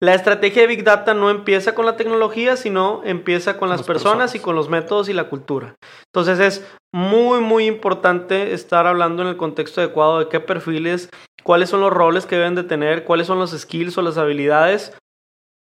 [0.05, 4.35] la estrategia de Big Data no empieza con la tecnología, sino empieza con las, personas,
[4.35, 5.77] y con los métodos y la cultura.
[6.07, 11.11] Entonces es muy, muy importante estar hablando en el contexto adecuado de qué perfiles,
[11.43, 14.97] cuáles son los roles que deben de tener, cuáles son los skills o las habilidades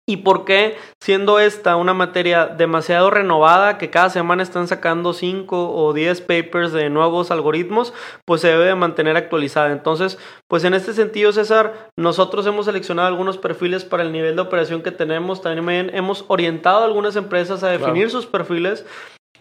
[0.09, 5.71] ¿Y por qué, siendo esta una materia demasiado renovada, que cada semana están sacando 5
[5.71, 7.93] o 10 papers de nuevos algoritmos,
[8.25, 9.71] pues se debe de mantener actualizada?
[9.71, 10.17] Entonces,
[10.49, 14.81] pues en este sentido, César, nosotros hemos seleccionado algunos perfiles para el nivel de operación
[14.81, 15.43] que tenemos.
[15.43, 18.87] También hemos orientado a algunas empresas a definir sus perfiles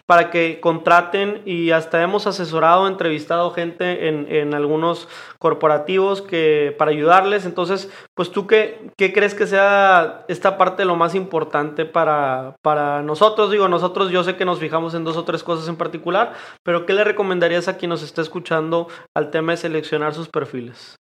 [0.08, 5.06] para que contraten y hasta hemos asesorado, entrevistado gente en, en, algunos
[5.38, 7.44] corporativos que, para ayudarles.
[7.44, 13.02] Entonces, pues tú qué, qué crees que sea esta parte lo más importante para, para
[13.02, 13.50] nosotros?
[13.50, 16.32] Digo, nosotros yo sé que nos fijamos en dos o tres cosas en particular,
[16.64, 20.96] pero ¿qué le recomendarías a quien nos está escuchando al tema de seleccionar sus perfiles?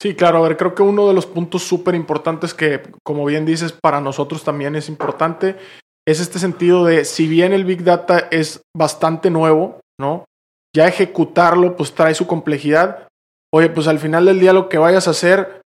[0.00, 3.44] Sí, claro, a ver, creo que uno de los puntos súper importantes que, como bien
[3.44, 5.56] dices, para nosotros también es importante
[6.06, 10.24] es este sentido de, si bien el Big Data es bastante nuevo, ¿no?
[10.74, 13.08] Ya ejecutarlo, pues trae su complejidad.
[13.54, 15.62] Oye, pues al final del día lo que vayas a hacer,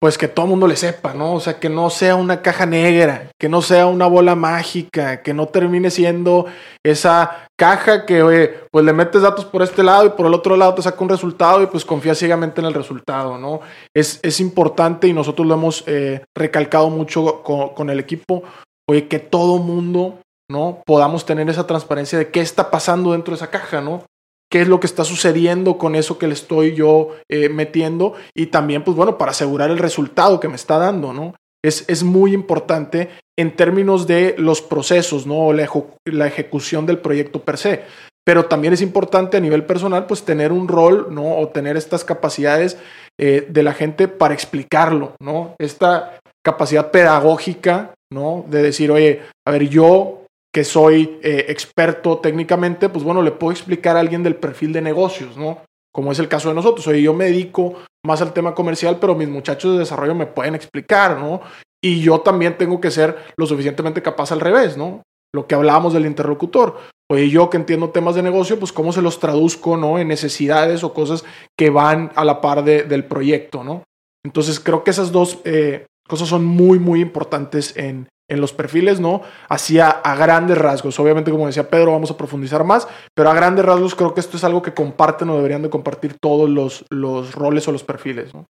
[0.00, 1.34] pues que todo mundo le sepa, ¿no?
[1.34, 5.32] O sea, que no sea una caja negra, que no sea una bola mágica, que
[5.32, 6.46] no termine siendo
[6.84, 10.56] esa caja que, oye, pues le metes datos por este lado y por el otro
[10.56, 13.60] lado te saca un resultado y pues confías ciegamente en el resultado, ¿no?
[13.94, 18.42] Es, es importante y nosotros lo hemos eh, recalcado mucho con el equipo,
[18.88, 20.20] oye, que todo mundo,
[20.50, 20.82] ¿no?
[20.86, 24.04] Podamos tener esa transparencia de qué está pasando dentro de esa caja, ¿no?
[24.50, 28.46] qué es lo que está sucediendo con eso que le estoy yo eh, metiendo y
[28.46, 31.34] también, pues bueno, para asegurar el resultado que me está dando, ¿no?
[31.64, 35.52] Es, es muy importante en términos de los procesos, ¿no?
[35.52, 37.82] La, ejecución del proyecto per se.
[38.24, 41.38] Pero también es importante a nivel personal, pues tener un rol, ¿no?
[41.38, 42.78] O tener estas capacidades
[43.18, 45.54] eh, de la gente para explicarlo, ¿no?
[45.58, 48.44] Esta capacidad pedagógica ¿no?
[48.48, 53.52] De decir, oye, a ver, yo que soy eh, experto técnicamente, pues bueno, le puedo
[53.52, 55.58] explicar a alguien del perfil de negocios, ¿no?
[55.92, 56.86] Como es el caso de nosotros.
[56.86, 57.74] Oye, yo me dedico
[58.06, 61.42] más al tema comercial, pero mis muchachos de desarrollo me pueden explicar, ¿no?
[61.84, 65.02] Y yo también tengo que ser lo suficientemente capaz al revés, ¿no?
[65.34, 66.78] Lo que hablábamos del interlocutor.
[67.10, 69.98] Oye, yo que entiendo temas de negocio, pues cómo se los traduzco, ¿no?
[69.98, 71.24] En necesidades o cosas
[71.58, 73.82] que van a la par del proyecto, ¿no?
[74.24, 79.00] Entonces creo que esas dos eh, cosas son muy, muy importantes en, en los perfiles,
[79.00, 79.22] ¿no?
[79.48, 80.98] Así a, grandes rasgos.
[80.98, 84.36] Obviamente, como decía Pedro, vamos a profundizar más, pero a grandes rasgos creo que esto
[84.36, 88.34] es algo que comparten o deberían de compartir todos los, los roles o los perfiles,
[88.34, 88.46] ¿no?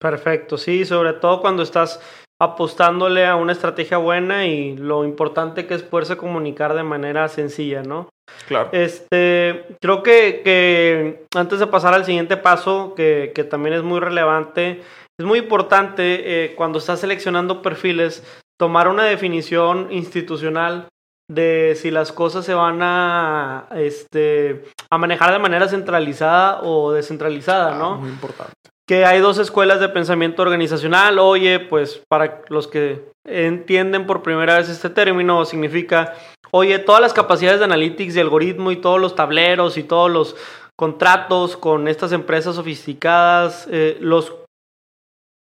[0.00, 2.00] Perfecto, sí, sobre todo cuando estás
[2.40, 7.82] apostándole a una estrategia buena y lo importante que es poderse comunicar de manera sencilla,
[7.82, 8.08] ¿no?
[8.48, 8.70] Claro.
[8.72, 14.00] Este, creo que, que antes de pasar al siguiente paso, que, que también es muy
[14.00, 14.80] relevante,
[15.20, 18.24] es muy importante eh, cuando estás seleccionando perfiles
[18.58, 20.88] tomar una definición institucional
[21.30, 27.76] de si las cosas se van a, este, a manejar de manera centralizada o descentralizada,
[27.76, 27.92] ¿no?
[27.92, 28.54] Ah, muy importante.
[28.88, 31.18] Que hay dos escuelas de pensamiento organizacional.
[31.18, 36.14] Oye, pues para los que entienden por primera vez este término, significa,
[36.50, 40.34] oye, todas las capacidades de analytics y algoritmo y todos los tableros y todos los
[40.76, 44.32] contratos con estas empresas sofisticadas, eh, los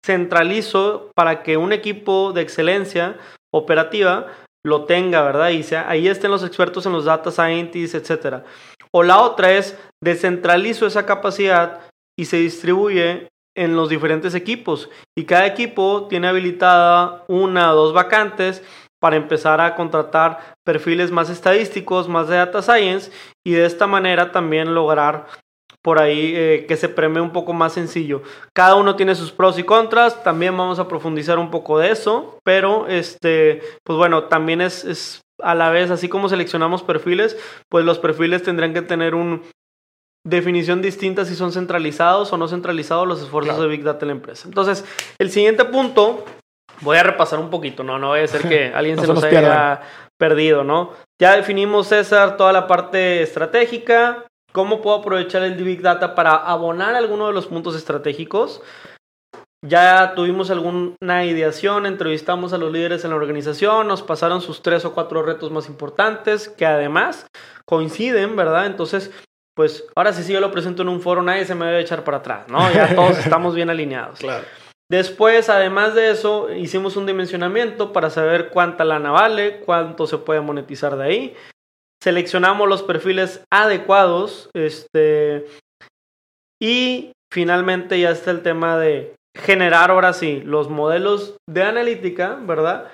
[0.10, 3.19] centralizo para que un equipo de excelencia
[3.54, 4.26] operativa
[4.65, 5.50] lo tenga, ¿verdad?
[5.50, 8.43] Y sea, ahí estén los expertos en los data scientists, etc.
[8.91, 11.82] O la otra es descentralizo esa capacidad
[12.17, 14.89] y se distribuye en los diferentes equipos.
[15.15, 18.63] Y cada equipo tiene habilitada una o dos vacantes
[19.00, 23.12] para empezar a contratar perfiles más estadísticos, más de data science
[23.45, 25.28] y de esta manera también lograr
[25.82, 28.22] por ahí eh, que se premie un poco más sencillo.
[28.54, 32.39] Cada uno tiene sus pros y contras, también vamos a profundizar un poco de eso,
[32.44, 37.38] pero este, pues bueno, también es, es a la vez, así como seleccionamos perfiles,
[37.70, 39.42] pues los perfiles tendrán que tener una
[40.26, 44.15] definición distinta si son centralizados o no centralizados los esfuerzos de Big Data en la
[44.15, 44.48] empresa.
[44.48, 44.86] Entonces,
[45.18, 46.26] el siguiente punto,
[46.82, 49.82] voy a repasar un poquito, no, no vaya a ser que alguien se nos, haya
[50.18, 50.92] perdido, ¿no?
[51.22, 56.95] Ya definimos, César, toda la parte estratégica, cómo puedo aprovechar el Big Data para abonar
[56.95, 58.62] alguno de los puntos estratégicos.
[59.62, 64.85] Ya tuvimos alguna ideación, entrevistamos a los líderes en la organización, nos pasaron sus tres
[64.85, 67.27] o cuatro retos más importantes, que además
[67.65, 68.67] coinciden, ¿verdad?
[68.67, 69.12] Entonces,
[69.55, 72.05] pues ahora sí, si yo lo presento en un foro, nadie se me debe echar
[72.05, 72.71] para atrás, ¿no?
[72.71, 74.19] Ya todos estamos bien alineados.
[74.19, 74.45] Claro.
[74.89, 80.39] Después, además de eso, hicimos un dimensionamiento para saber cuánta lana vale, cuánto se puede
[80.39, 81.35] monetizar de ahí.
[82.01, 85.45] Seleccionamos los perfiles adecuados, este,
[86.62, 92.91] y finalmente ya está el tema de generar ahora sí los modelos de analítica, ¿verdad?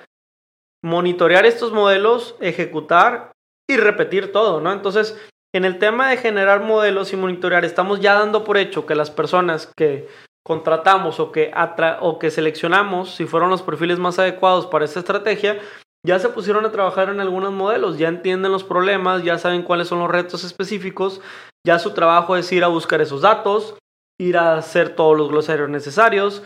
[0.84, 3.32] Monitorear estos modelos, ejecutar
[3.68, 4.72] y repetir todo, ¿no?
[4.72, 5.16] Entonces,
[5.54, 9.10] en el tema de generar modelos y monitorear, estamos ya dando por hecho que las
[9.10, 10.08] personas que
[10.44, 11.52] contratamos o que,
[12.00, 15.58] o que seleccionamos, si fueron los perfiles más adecuados para esta estrategia,
[16.06, 19.88] ya se pusieron a trabajar en algunos modelos, ya entienden los problemas, ya saben cuáles
[19.88, 21.20] son los retos específicos,
[21.66, 23.76] ya su trabajo es ir a buscar esos datos,
[24.18, 26.44] ir a hacer todos los glosarios necesarios,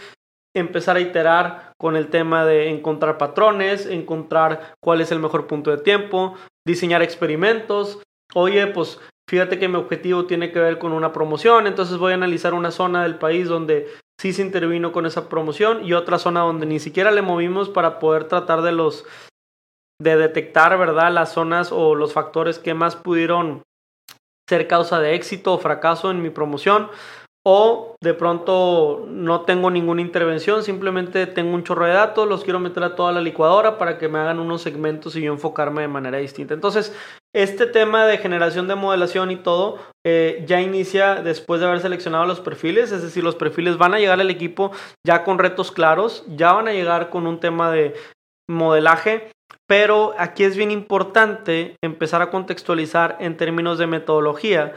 [0.57, 5.71] empezar a iterar con el tema de encontrar patrones, encontrar cuál es el mejor punto
[5.71, 6.35] de tiempo,
[6.67, 8.03] diseñar experimentos.
[8.35, 12.17] Oye, pues fíjate que mi objetivo tiene que ver con una promoción, entonces voy a
[12.17, 16.41] analizar una zona del país donde sí se intervino con esa promoción y otra zona
[16.41, 19.05] donde ni siquiera le movimos para poder tratar de los
[20.01, 21.13] de detectar, ¿verdad?
[21.13, 23.63] Las zonas o los factores que más pudieron
[24.49, 26.89] ser causa de éxito o fracaso en mi promoción
[27.47, 32.61] o de pronto no tengo ninguna intervención, simplemente tengo un chorro de datos, los quiero
[32.61, 35.89] meter a toda la licuadora para que me hagan unos segmentos y yo enfocarme de
[35.89, 36.53] manera distinta.
[36.53, 36.95] Entonces,
[37.35, 42.27] este tema de generación de modelación y todo eh, ya inicia después de haber seleccionado
[42.27, 44.73] los perfiles, es decir, los perfiles van a llegar al equipo
[45.07, 47.95] ya con retos claros, ya van a llegar con un tema de
[48.51, 49.31] modelaje
[49.67, 54.75] pero aquí es bien importante empezar a contextualizar en términos de metodología,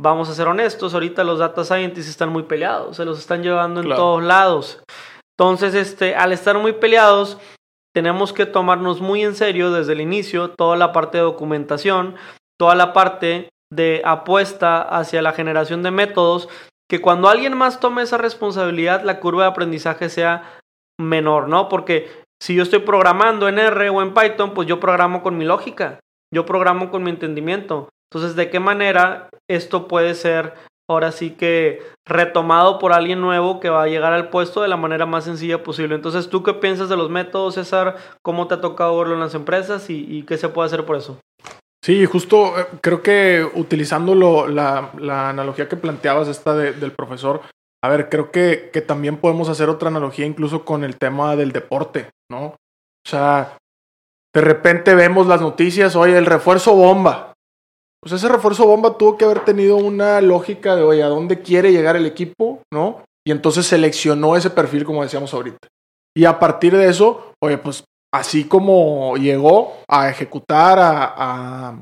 [0.00, 3.82] vamos a ser honestos, ahorita los data scientists están muy peleados, se los están llevando
[3.82, 4.82] en todos lados.
[5.38, 7.38] Entonces, este, al estar muy peleados,
[7.94, 12.16] tenemos que tomarnos muy en serio desde el inicio toda la parte de documentación,
[12.58, 16.48] toda la parte de apuesta hacia la generación de métodos,
[16.88, 20.60] que cuando alguien más tome esa responsabilidad, la curva de aprendizaje sea
[21.00, 21.68] menor, ¿no?
[21.68, 25.44] Porque si yo estoy programando en R o en Python, pues yo programo con mi
[25.44, 26.00] lógica,
[26.32, 27.88] yo programo con mi entendimiento.
[28.12, 30.54] Entonces, ¿de qué manera esto puede ser
[30.88, 34.76] ahora sí que retomado por alguien nuevo que va a llegar al puesto de la
[34.76, 35.94] manera más sencilla posible?
[35.94, 37.96] Entonces, ¿tú qué piensas de los métodos, César?
[38.22, 41.20] ¿Cómo te ha tocado verlo en las empresas y, qué se puede hacer por eso?
[41.84, 44.14] Sí, justo eh, creo que utilizando
[44.48, 44.90] la,
[45.28, 47.42] analogía que planteabas, esta del profesor,
[47.82, 51.52] a ver, creo que, que también podemos hacer otra analogía incluso con el tema del
[51.52, 52.46] deporte, ¿no?
[52.46, 53.58] O sea,
[54.34, 57.32] de repente vemos las noticias, oye, el refuerzo bomba,
[58.02, 61.70] pues ese refuerzo bomba tuvo que haber tenido una lógica de, oye, ¿a dónde quiere
[61.70, 62.62] llegar el equipo?
[62.72, 63.02] ¿No?
[63.26, 65.68] Y entonces seleccionó ese perfil, como decíamos ahorita.
[66.16, 71.76] Y a partir de eso, oye, pues así como llegó a ejecutar, a,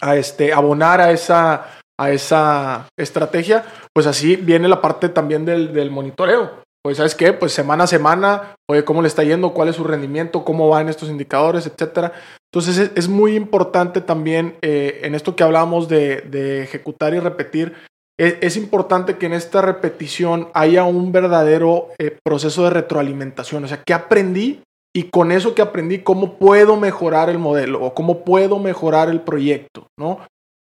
[0.00, 5.72] a, este, abonar a esa, a esa estrategia, pues así viene la parte también del,
[5.72, 6.64] del monitoreo.
[6.86, 7.32] Oye, ¿sabes qué?
[7.32, 9.54] Pues semana a semana, oye, ¿cómo le está yendo?
[9.54, 10.44] ¿Cuál es su rendimiento?
[10.44, 11.66] ¿Cómo van estos indicadores?
[11.66, 12.12] Etcétera.
[12.52, 17.74] Entonces es, muy importante también eh, en esto que hablábamos de, ejecutar y repetir,
[18.20, 23.64] e, es, importante que en esta repetición haya un verdadero eh, proceso de retroalimentación.
[23.64, 24.62] O sea, ¿qué aprendí?
[24.94, 29.22] Y con eso que aprendí, ¿cómo puedo mejorar el modelo o cómo puedo mejorar el
[29.22, 29.88] proyecto?
[29.98, 30.20] ¿no?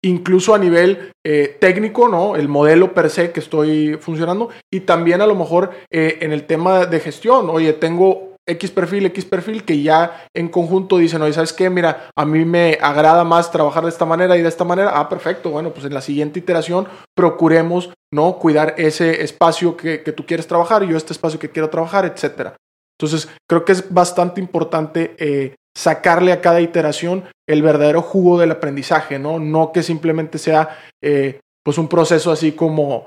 [0.05, 2.37] Incluso a nivel eh, técnico, ¿no?
[2.37, 4.51] El modelo per se que estoy funcionando.
[4.73, 7.51] Y también a lo mejor en el tema de gestión.
[7.51, 11.69] Oye, tengo X perfil, X perfil, que ya en conjunto dicen, oye, ¿sabes qué?
[11.69, 14.93] Mira, a mí me agrada más trabajar de esta manera y de esta manera.
[14.95, 15.51] Ah, perfecto.
[15.51, 18.39] Bueno, pues en la siguiente iteración procuremos, ¿no?
[18.39, 22.57] Cuidar ese espacio que, tú quieres trabajar, yo este espacio que quiero trabajar, etcétera.
[22.99, 28.51] Entonces, creo que es bastante importante eh, sacarle a cada iteración el verdadero jugo del
[28.51, 29.39] aprendizaje, ¿no?
[29.39, 33.07] No que simplemente sea, eh, pues un proceso así como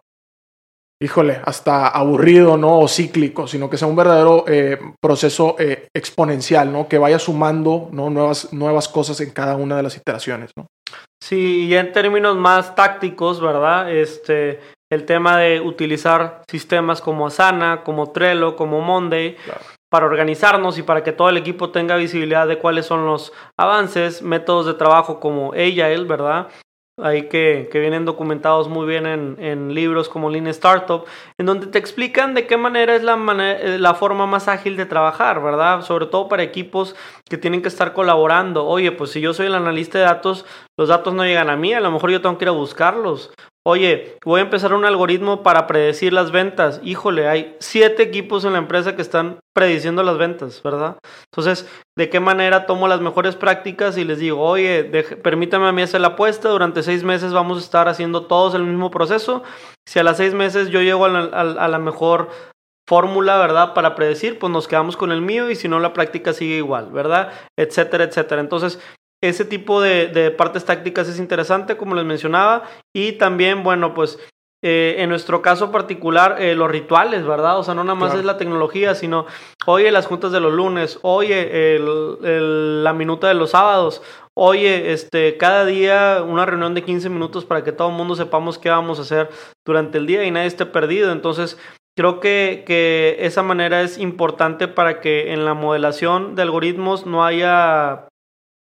[1.02, 2.80] híjole, hasta aburrido, ¿no?
[2.80, 6.88] O cíclico, sino que sea un verdadero eh, proceso eh, exponencial, ¿no?
[6.88, 8.10] Que vaya sumando, ¿no?
[8.10, 10.68] Nuevas, nuevas cosas en cada una de las iteraciones, ¿no?
[11.24, 13.92] Sí, y en términos más tácticos, ¿verdad?
[13.92, 14.60] Este,
[14.92, 19.38] el tema de utilizar sistemas como Asana, como Trello, como Monday,
[19.90, 24.22] para organizarnos y para que todo el equipo tenga visibilidad de cuáles son los avances,
[24.22, 26.50] métodos de trabajo como Agile, ¿verdad?
[27.04, 31.06] ahí que, que, vienen documentados muy bien en, en, libros como Lean Startup,
[31.38, 34.86] en donde te explican de qué manera es la, eh, la forma más ágil de
[34.86, 35.82] trabajar, ¿verdad?
[35.82, 36.96] Sobre todo para equipos
[37.30, 38.66] que tienen que estar colaborando.
[38.66, 40.46] Oye, pues si yo soy el analista de datos,
[40.78, 43.32] los datos no llegan a mí, a lo mejor yo tengo que ir a buscarlos.
[43.72, 46.82] Oye, voy a empezar un algoritmo para predecir las ventas.
[46.84, 50.98] Híjole, hay siete equipos en la empresa que están prediciendo las ventas, ¿verdad?
[51.32, 54.86] Entonces, ¿de qué manera tomo las mejores prácticas y les digo, oye,
[55.22, 58.64] permítame a mí hacer la apuesta, durante seis meses vamos a estar haciendo todos el
[58.64, 59.44] mismo proceso.
[59.88, 62.30] Si a las seis meses yo llego a la, a la mejor
[62.88, 63.76] fórmula, ¿verdad?
[63.76, 66.90] Para predecir, pues nos quedamos con el mío y si no la práctica sigue igual,
[66.92, 67.32] ¿verdad?
[67.56, 68.42] Etcétera, etcétera.
[68.42, 68.80] Entonces,
[69.22, 72.64] ese tipo de, partes tácticas es interesante, como les mencionaba.
[72.94, 74.20] Y también, bueno, pues
[74.62, 77.60] eh, en nuestro caso particular, eh, los rituales, ¿verdad?
[77.60, 79.26] O sea, no nada más es la tecnología, sino,
[79.66, 84.02] oye, las juntas de los lunes, oye, la minuta de los sábados,
[84.34, 88.58] oye, este, cada día una reunión de 15 minutos para que todo el mundo sepamos
[88.58, 89.30] qué vamos a hacer
[89.66, 91.12] durante el día y nadie esté perdido.
[91.12, 91.58] Entonces,
[91.98, 97.26] creo que, que esa manera es importante para que en la modelación de algoritmos no
[97.26, 98.09] haya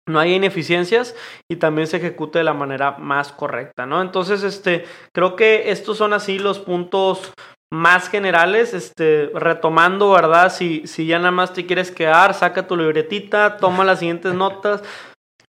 [0.10, 1.16] no haya ineficiencias
[1.50, 4.02] y también se ejecute de la manera más correcta, ¿no?
[4.02, 7.32] Entonces, este, creo que estos son así los puntos
[7.72, 10.52] más generales, este, retomando, ¿verdad?
[10.52, 14.84] Si, si ya nada más te quieres quedar, saca tu libretita, toma las siguientes notas.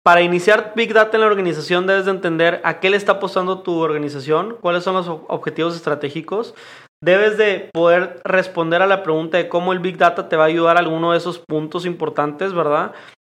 [0.02, 3.62] Para iniciar Big Data en la organización debes de entender a qué le está apostando
[3.62, 6.54] tu organización, cuáles son los objetivos estratégicos.
[7.02, 10.46] Debes de poder responder a la pregunta de cómo el Big Data te va a
[10.46, 12.92] ayudar a alguno de esos puntos importantes, ¿verdad?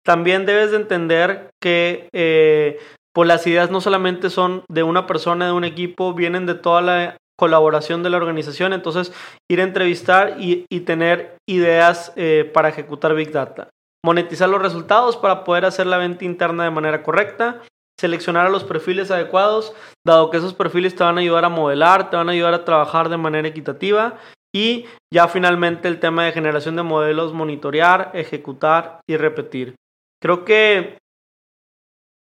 [0.09, 2.79] También debes de entender que eh,
[3.13, 6.81] pues las ideas no solamente son de una persona, de un equipo, vienen de toda
[6.81, 9.13] la colaboración de la organización, entonces
[9.47, 13.69] ir a entrevistar y, tener ideas eh, para ejecutar Big Data.
[14.03, 17.61] Monetizar los resultados para poder hacer la venta interna de manera correcta,
[17.99, 22.09] seleccionar a los perfiles adecuados, dado que esos perfiles te van a ayudar a modelar,
[22.09, 24.17] te van a ayudar a trabajar de manera equitativa
[24.55, 29.75] y ya finalmente el tema de generación de modelos, monitorear, ejecutar y repetir.
[30.21, 30.99] Creo que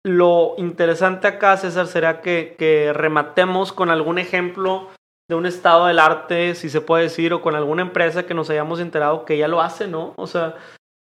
[0.05, 4.89] lo interesante acá, César, será que, rematemos con algún ejemplo
[5.29, 8.49] de un estado del arte, si se puede decir, o con alguna empresa que nos
[8.49, 10.13] hayamos enterado que ya lo hace, ¿no?
[10.15, 10.55] O sea,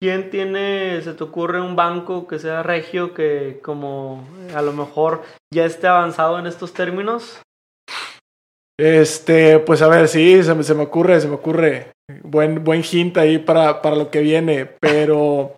[0.02, 5.22] ¿quién tiene, se te ocurre un banco que sea regio, que como a lo mejor
[5.54, 7.40] ya esté avanzado en estos términos?
[8.80, 11.92] Este, pues a ver, sí, se me, se me ocurre, se me ocurre.
[12.22, 15.57] Buen, buen hint ahí para, para lo que viene, pero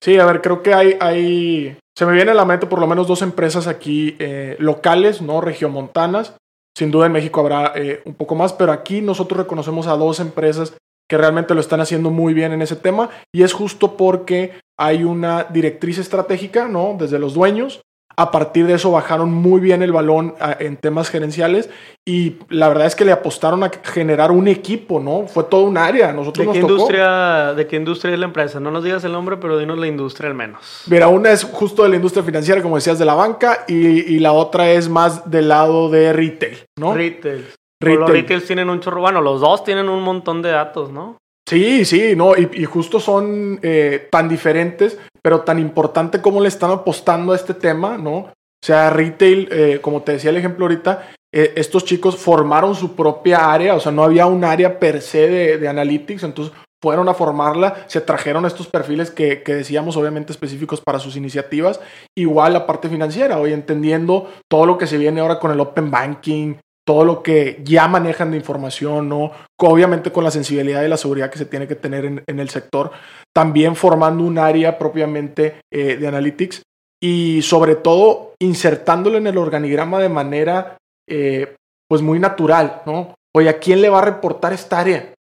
[0.00, 2.86] Sí, a ver, creo que hay, hay, se me viene a la mente por lo
[2.86, 5.40] menos dos empresas aquí eh, locales, ¿no?
[5.40, 6.34] Regiomontanas.
[6.76, 10.20] Sin duda en México habrá eh, un poco más, pero aquí nosotros reconocemos a dos
[10.20, 10.74] empresas
[11.08, 15.04] que realmente lo están haciendo muy bien en ese tema y es justo porque hay
[15.04, 16.96] una directriz estratégica, ¿no?
[16.98, 17.80] Desde los dueños
[18.18, 21.68] a partir de eso bajaron muy bien el balón ah, en temas gerenciales
[22.04, 25.26] y la verdad es que le apostaron a generar un equipo, ¿no?
[25.26, 26.12] Fue todo un área.
[26.12, 28.58] Nosotros ¿De qué, industria, ¿De qué industria es la empresa?
[28.58, 30.84] No nos digas el nombre, pero dinos la industria al menos.
[30.86, 34.32] Mira, una es justo de la industria financiera, como decías, de la banca y, la
[34.32, 36.94] otra es más del lado de retail, ¿no?
[36.94, 37.44] Retail.
[37.80, 38.00] retail.
[38.00, 41.18] Los retails tienen un chorro, bueno, los dos tienen un montón de datos, ¿no?
[41.48, 46.72] Sí, sí, no, y, justo son eh, tan diferentes, pero tan importante como le están
[46.72, 48.16] apostando a este tema, ¿no?
[48.16, 48.32] O
[48.64, 53.52] sea, retail, eh, como te decía el ejemplo ahorita, eh, estos chicos formaron su propia
[53.52, 57.14] área, o sea, no había un área per se de, de analytics, entonces fueron a
[57.14, 61.80] formarla, se trajeron estos perfiles que, que, decíamos obviamente específicos para sus iniciativas,
[62.16, 65.92] igual la parte financiera, hoy entendiendo todo lo que se viene ahora con el open
[65.92, 66.56] banking,
[66.86, 69.32] todo lo que ya manejan de información, ¿no?
[69.58, 72.92] Obviamente con la sensibilidad y la seguridad que se tiene que tener en, el sector,
[73.34, 76.62] también formando un área propiamente eh, de analytics
[77.02, 80.76] y sobre todo insertándolo en el organigrama de manera
[81.08, 81.56] eh,
[81.88, 83.14] pues muy natural, ¿no?
[83.34, 85.12] Oye, ¿a quién le va a reportar esta área?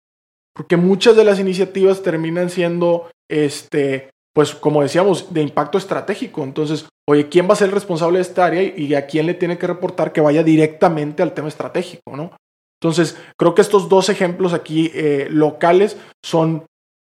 [0.55, 6.43] Porque muchas de las iniciativas terminan siendo este, pues como decíamos, de impacto estratégico.
[6.43, 9.35] Entonces, oye, ¿quién va a ser el responsable de esta área y a quién le
[9.35, 12.33] tiene que reportar que vaya directamente al tema estratégico, ¿no?
[12.83, 16.67] Entonces, creo que estos dos ejemplos aquí eh, locales son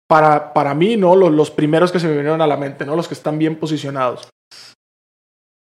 [0.07, 1.15] para, para mí, ¿no?
[1.15, 2.95] Los, los, primeros que se me vinieron a la mente, ¿no?
[2.95, 4.29] Los que están bien posicionados.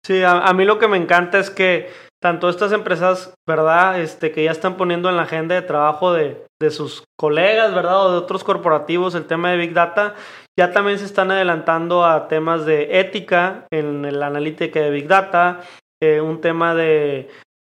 [0.05, 1.91] Sí, a, mí lo que me encanta es que
[2.23, 4.01] tanto estas empresas, ¿verdad?
[4.01, 8.07] Este, que ya están poniendo en la agenda de trabajo de, de sus colegas, ¿verdad?
[8.07, 10.15] O de otros corporativos el tema de Big Data,
[10.59, 15.61] ya también se están adelantando a temas de ética en la analítica de Big Data,
[16.03, 17.29] eh, un tema de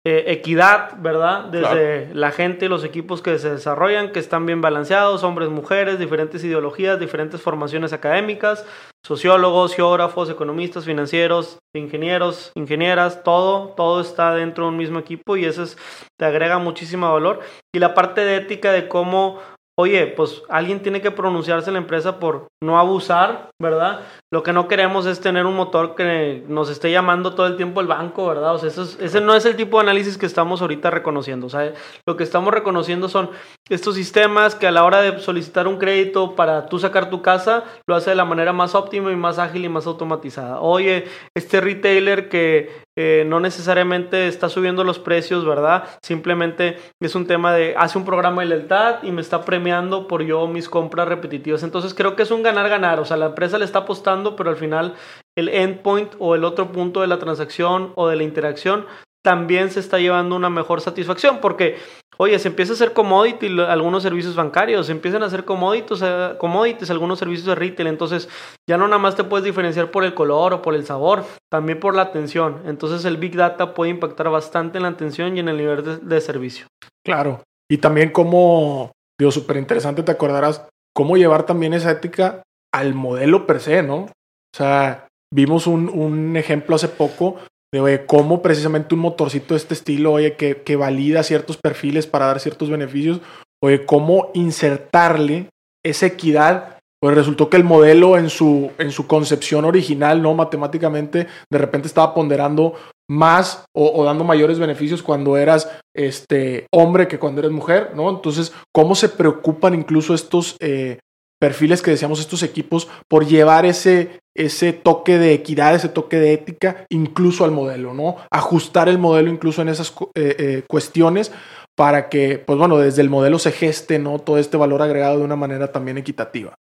[0.09, 1.45] eh, equidad, ¿verdad?
[1.45, 5.99] Desde la gente y los equipos que se desarrollan, que están bien balanceados, hombres, mujeres,
[5.99, 8.65] diferentes ideologías, diferentes formaciones académicas,
[9.05, 15.43] sociólogos, geógrafos, economistas, financieros, ingenieros, ingenieras, todo, todo está dentro de un mismo equipo y
[15.43, 15.77] eso es,
[16.17, 17.41] te agrega muchísimo valor.
[17.75, 19.39] Y la parte de ética de cómo
[19.79, 24.01] oye, pues alguien tiene que pronunciarse en la empresa por no abusar, ¿verdad?
[24.33, 27.79] Lo que no queremos es tener un motor que nos esté llamando todo el tiempo
[27.79, 28.55] el banco, ¿verdad?
[28.55, 31.45] O sea, ese no es el tipo de análisis que estamos ahorita reconociendo.
[31.45, 31.73] O sea,
[32.07, 33.29] lo que estamos reconociendo son
[33.69, 37.63] estos sistemas que a la hora de solicitar un crédito para tú sacar tu casa,
[37.87, 40.59] lo hace de la manera más óptima y más ágil y más automatizada.
[40.59, 41.05] Oye,
[41.35, 45.83] este retailer que eh, no necesariamente está subiendo los precios, ¿verdad?
[46.01, 50.23] Simplemente es un tema de hace un programa de lealtad y me está premiando por
[50.23, 51.61] yo mis compras repetitivas.
[51.61, 52.99] Entonces creo que es un ganar-ganar.
[52.99, 54.95] O sea, la empresa le está apostando, pero al final
[55.37, 58.87] el endpoint o el otro punto de la transacción o de la interacción
[59.23, 61.77] también se está llevando una mejor satisfacción porque
[62.17, 66.33] Oye, se empieza a hacer commodity algunos servicios bancarios, se empiezan a hacer commodities, eh,
[66.39, 68.27] commodities algunos servicios de retail, entonces
[68.67, 71.79] ya no nada más te puedes diferenciar por el color o por el sabor, también
[71.79, 72.61] por la atención.
[72.65, 76.21] Entonces el Big Data puede impactar bastante en la atención y en el nivel de,
[76.21, 76.65] servicio.
[77.05, 82.41] Claro, y también como, digo, súper interesante, te acordarás, cómo llevar también esa ética
[82.73, 83.97] al modelo per se, ¿no?
[83.97, 87.37] O sea, vimos un ejemplo hace poco
[87.73, 92.27] de cómo precisamente un motorcito de este estilo, oye, que, que valida ciertos perfiles para
[92.27, 93.21] dar ciertos beneficios,
[93.63, 95.49] oye, cómo insertarle
[95.83, 101.27] esa equidad pues resultó que el modelo en su, en su concepción original, no matemáticamente,
[101.51, 102.73] de repente estaba ponderando
[103.09, 108.09] más o, dando mayores beneficios cuando eras este, hombre que cuando eres mujer, ¿no?
[108.09, 110.99] Entonces, ¿cómo se preocupan incluso estos eh,
[111.39, 116.33] perfiles que decíamos, estos equipos, por llevar ese, ese toque de equidad, ese toque de
[116.33, 118.17] ética, incluso al modelo, ¿no?
[118.31, 121.31] Ajustar el modelo incluso en esas eh, eh, cuestiones
[121.75, 124.19] para que, pues bueno, desde el modelo se geste, ¿no?
[124.19, 126.55] Todo este valor agregado de una manera también equitativa.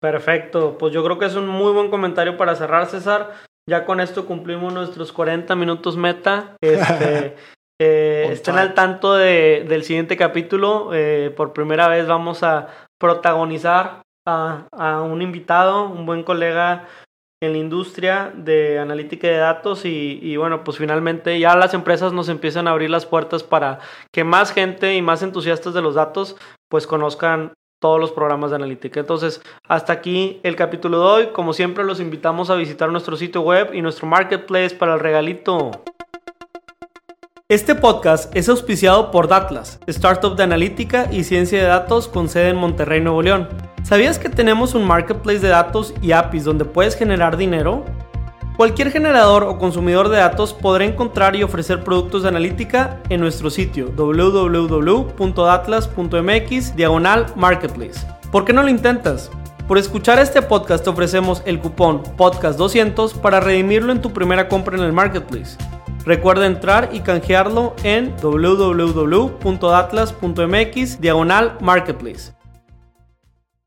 [0.00, 3.32] Perfecto, pues yo creo que es un muy buen comentario para cerrar, César.
[3.68, 6.54] Ya con esto cumplimos nuestros 40 minutos meta.
[6.60, 7.34] Este,
[7.80, 10.90] eh, estén al tanto de, del siguiente capítulo.
[11.36, 16.88] por primera vez vamos a protagonizar a, un invitado, un buen colega
[17.40, 22.28] en la industria de analítica de datos y, bueno, pues finalmente ya las empresas nos
[22.28, 23.78] empiezan a abrir las puertas para
[24.12, 26.36] que más gente y más entusiastas de los datos
[26.68, 29.00] pues conozcan todos los programas de analítica.
[29.00, 31.26] Entonces, hasta aquí el capítulo de hoy.
[31.32, 35.70] Como siempre, los invitamos a visitar nuestro sitio web y nuestro marketplace para el regalito.
[37.48, 42.48] Este podcast es auspiciado por Datlas, startup de analítica y ciencia de datos con sede
[42.48, 43.48] en Monterrey, Nuevo León.
[43.84, 47.84] ¿Sabías que tenemos un marketplace de datos y APIs donde puedes generar dinero?
[48.56, 53.48] Cualquier generador o consumidor de datos podrá encontrar y ofrecer productos de analítica en nuestro
[53.48, 58.04] sitio www.datlas.mx diagonal marketplace.
[58.32, 59.30] ¿Por qué no lo intentas?
[59.68, 64.76] Por escuchar este podcast te ofrecemos el cupón podcast200 para redimirlo en tu primera compra
[64.76, 65.56] en el marketplace.
[66.06, 69.40] Recuerda entrar y canjearlo en www.atlas.mx
[71.00, 72.32] diagonal marketplace.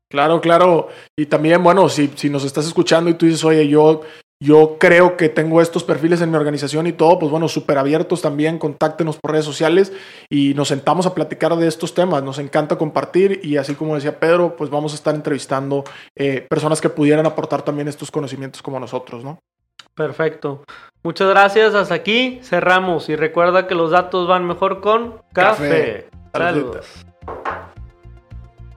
[0.08, 0.88] Claro, claro.
[1.16, 4.00] Y también, bueno, si, si nos estás escuchando y tú dices, oye, yo,
[4.42, 8.22] yo creo que tengo estos perfiles en mi organización y todo, pues bueno, súper abiertos
[8.22, 9.92] también, contáctenos por redes sociales
[10.30, 12.22] y nos sentamos a platicar de estos temas.
[12.22, 15.84] Nos encanta compartir y así como decía Pedro, pues vamos a estar entrevistando
[16.16, 19.40] eh, personas que pudieran aportar también estos conocimientos como nosotros, ¿no?
[19.94, 20.64] Perfecto.
[21.02, 21.74] Muchas gracias.
[21.74, 23.08] Hasta aquí cerramos.
[23.08, 26.08] Y recuerda que los datos van mejor con café.
[26.32, 26.86] Saludos.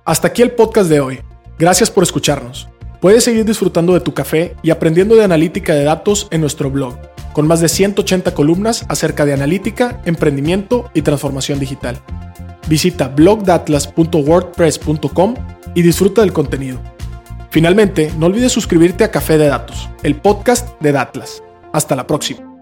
[0.06, 1.22] Hasta aquí el podcast de hoy.
[1.58, 2.68] Gracias por escucharnos.
[3.00, 6.98] Puedes seguir disfrutando de tu café y aprendiendo de analítica de datos en nuestro blog,
[7.34, 12.00] con más de 180 columnas acerca de analítica, emprendimiento y transformación digital.
[12.68, 15.36] Visita blogdatlas.wordpress.com
[15.76, 16.80] y disfruta del contenido.
[17.54, 21.44] Finalmente, no olvides suscribirte a Café de Datos, el podcast de Datlas.
[21.72, 22.53] Hasta la próxima.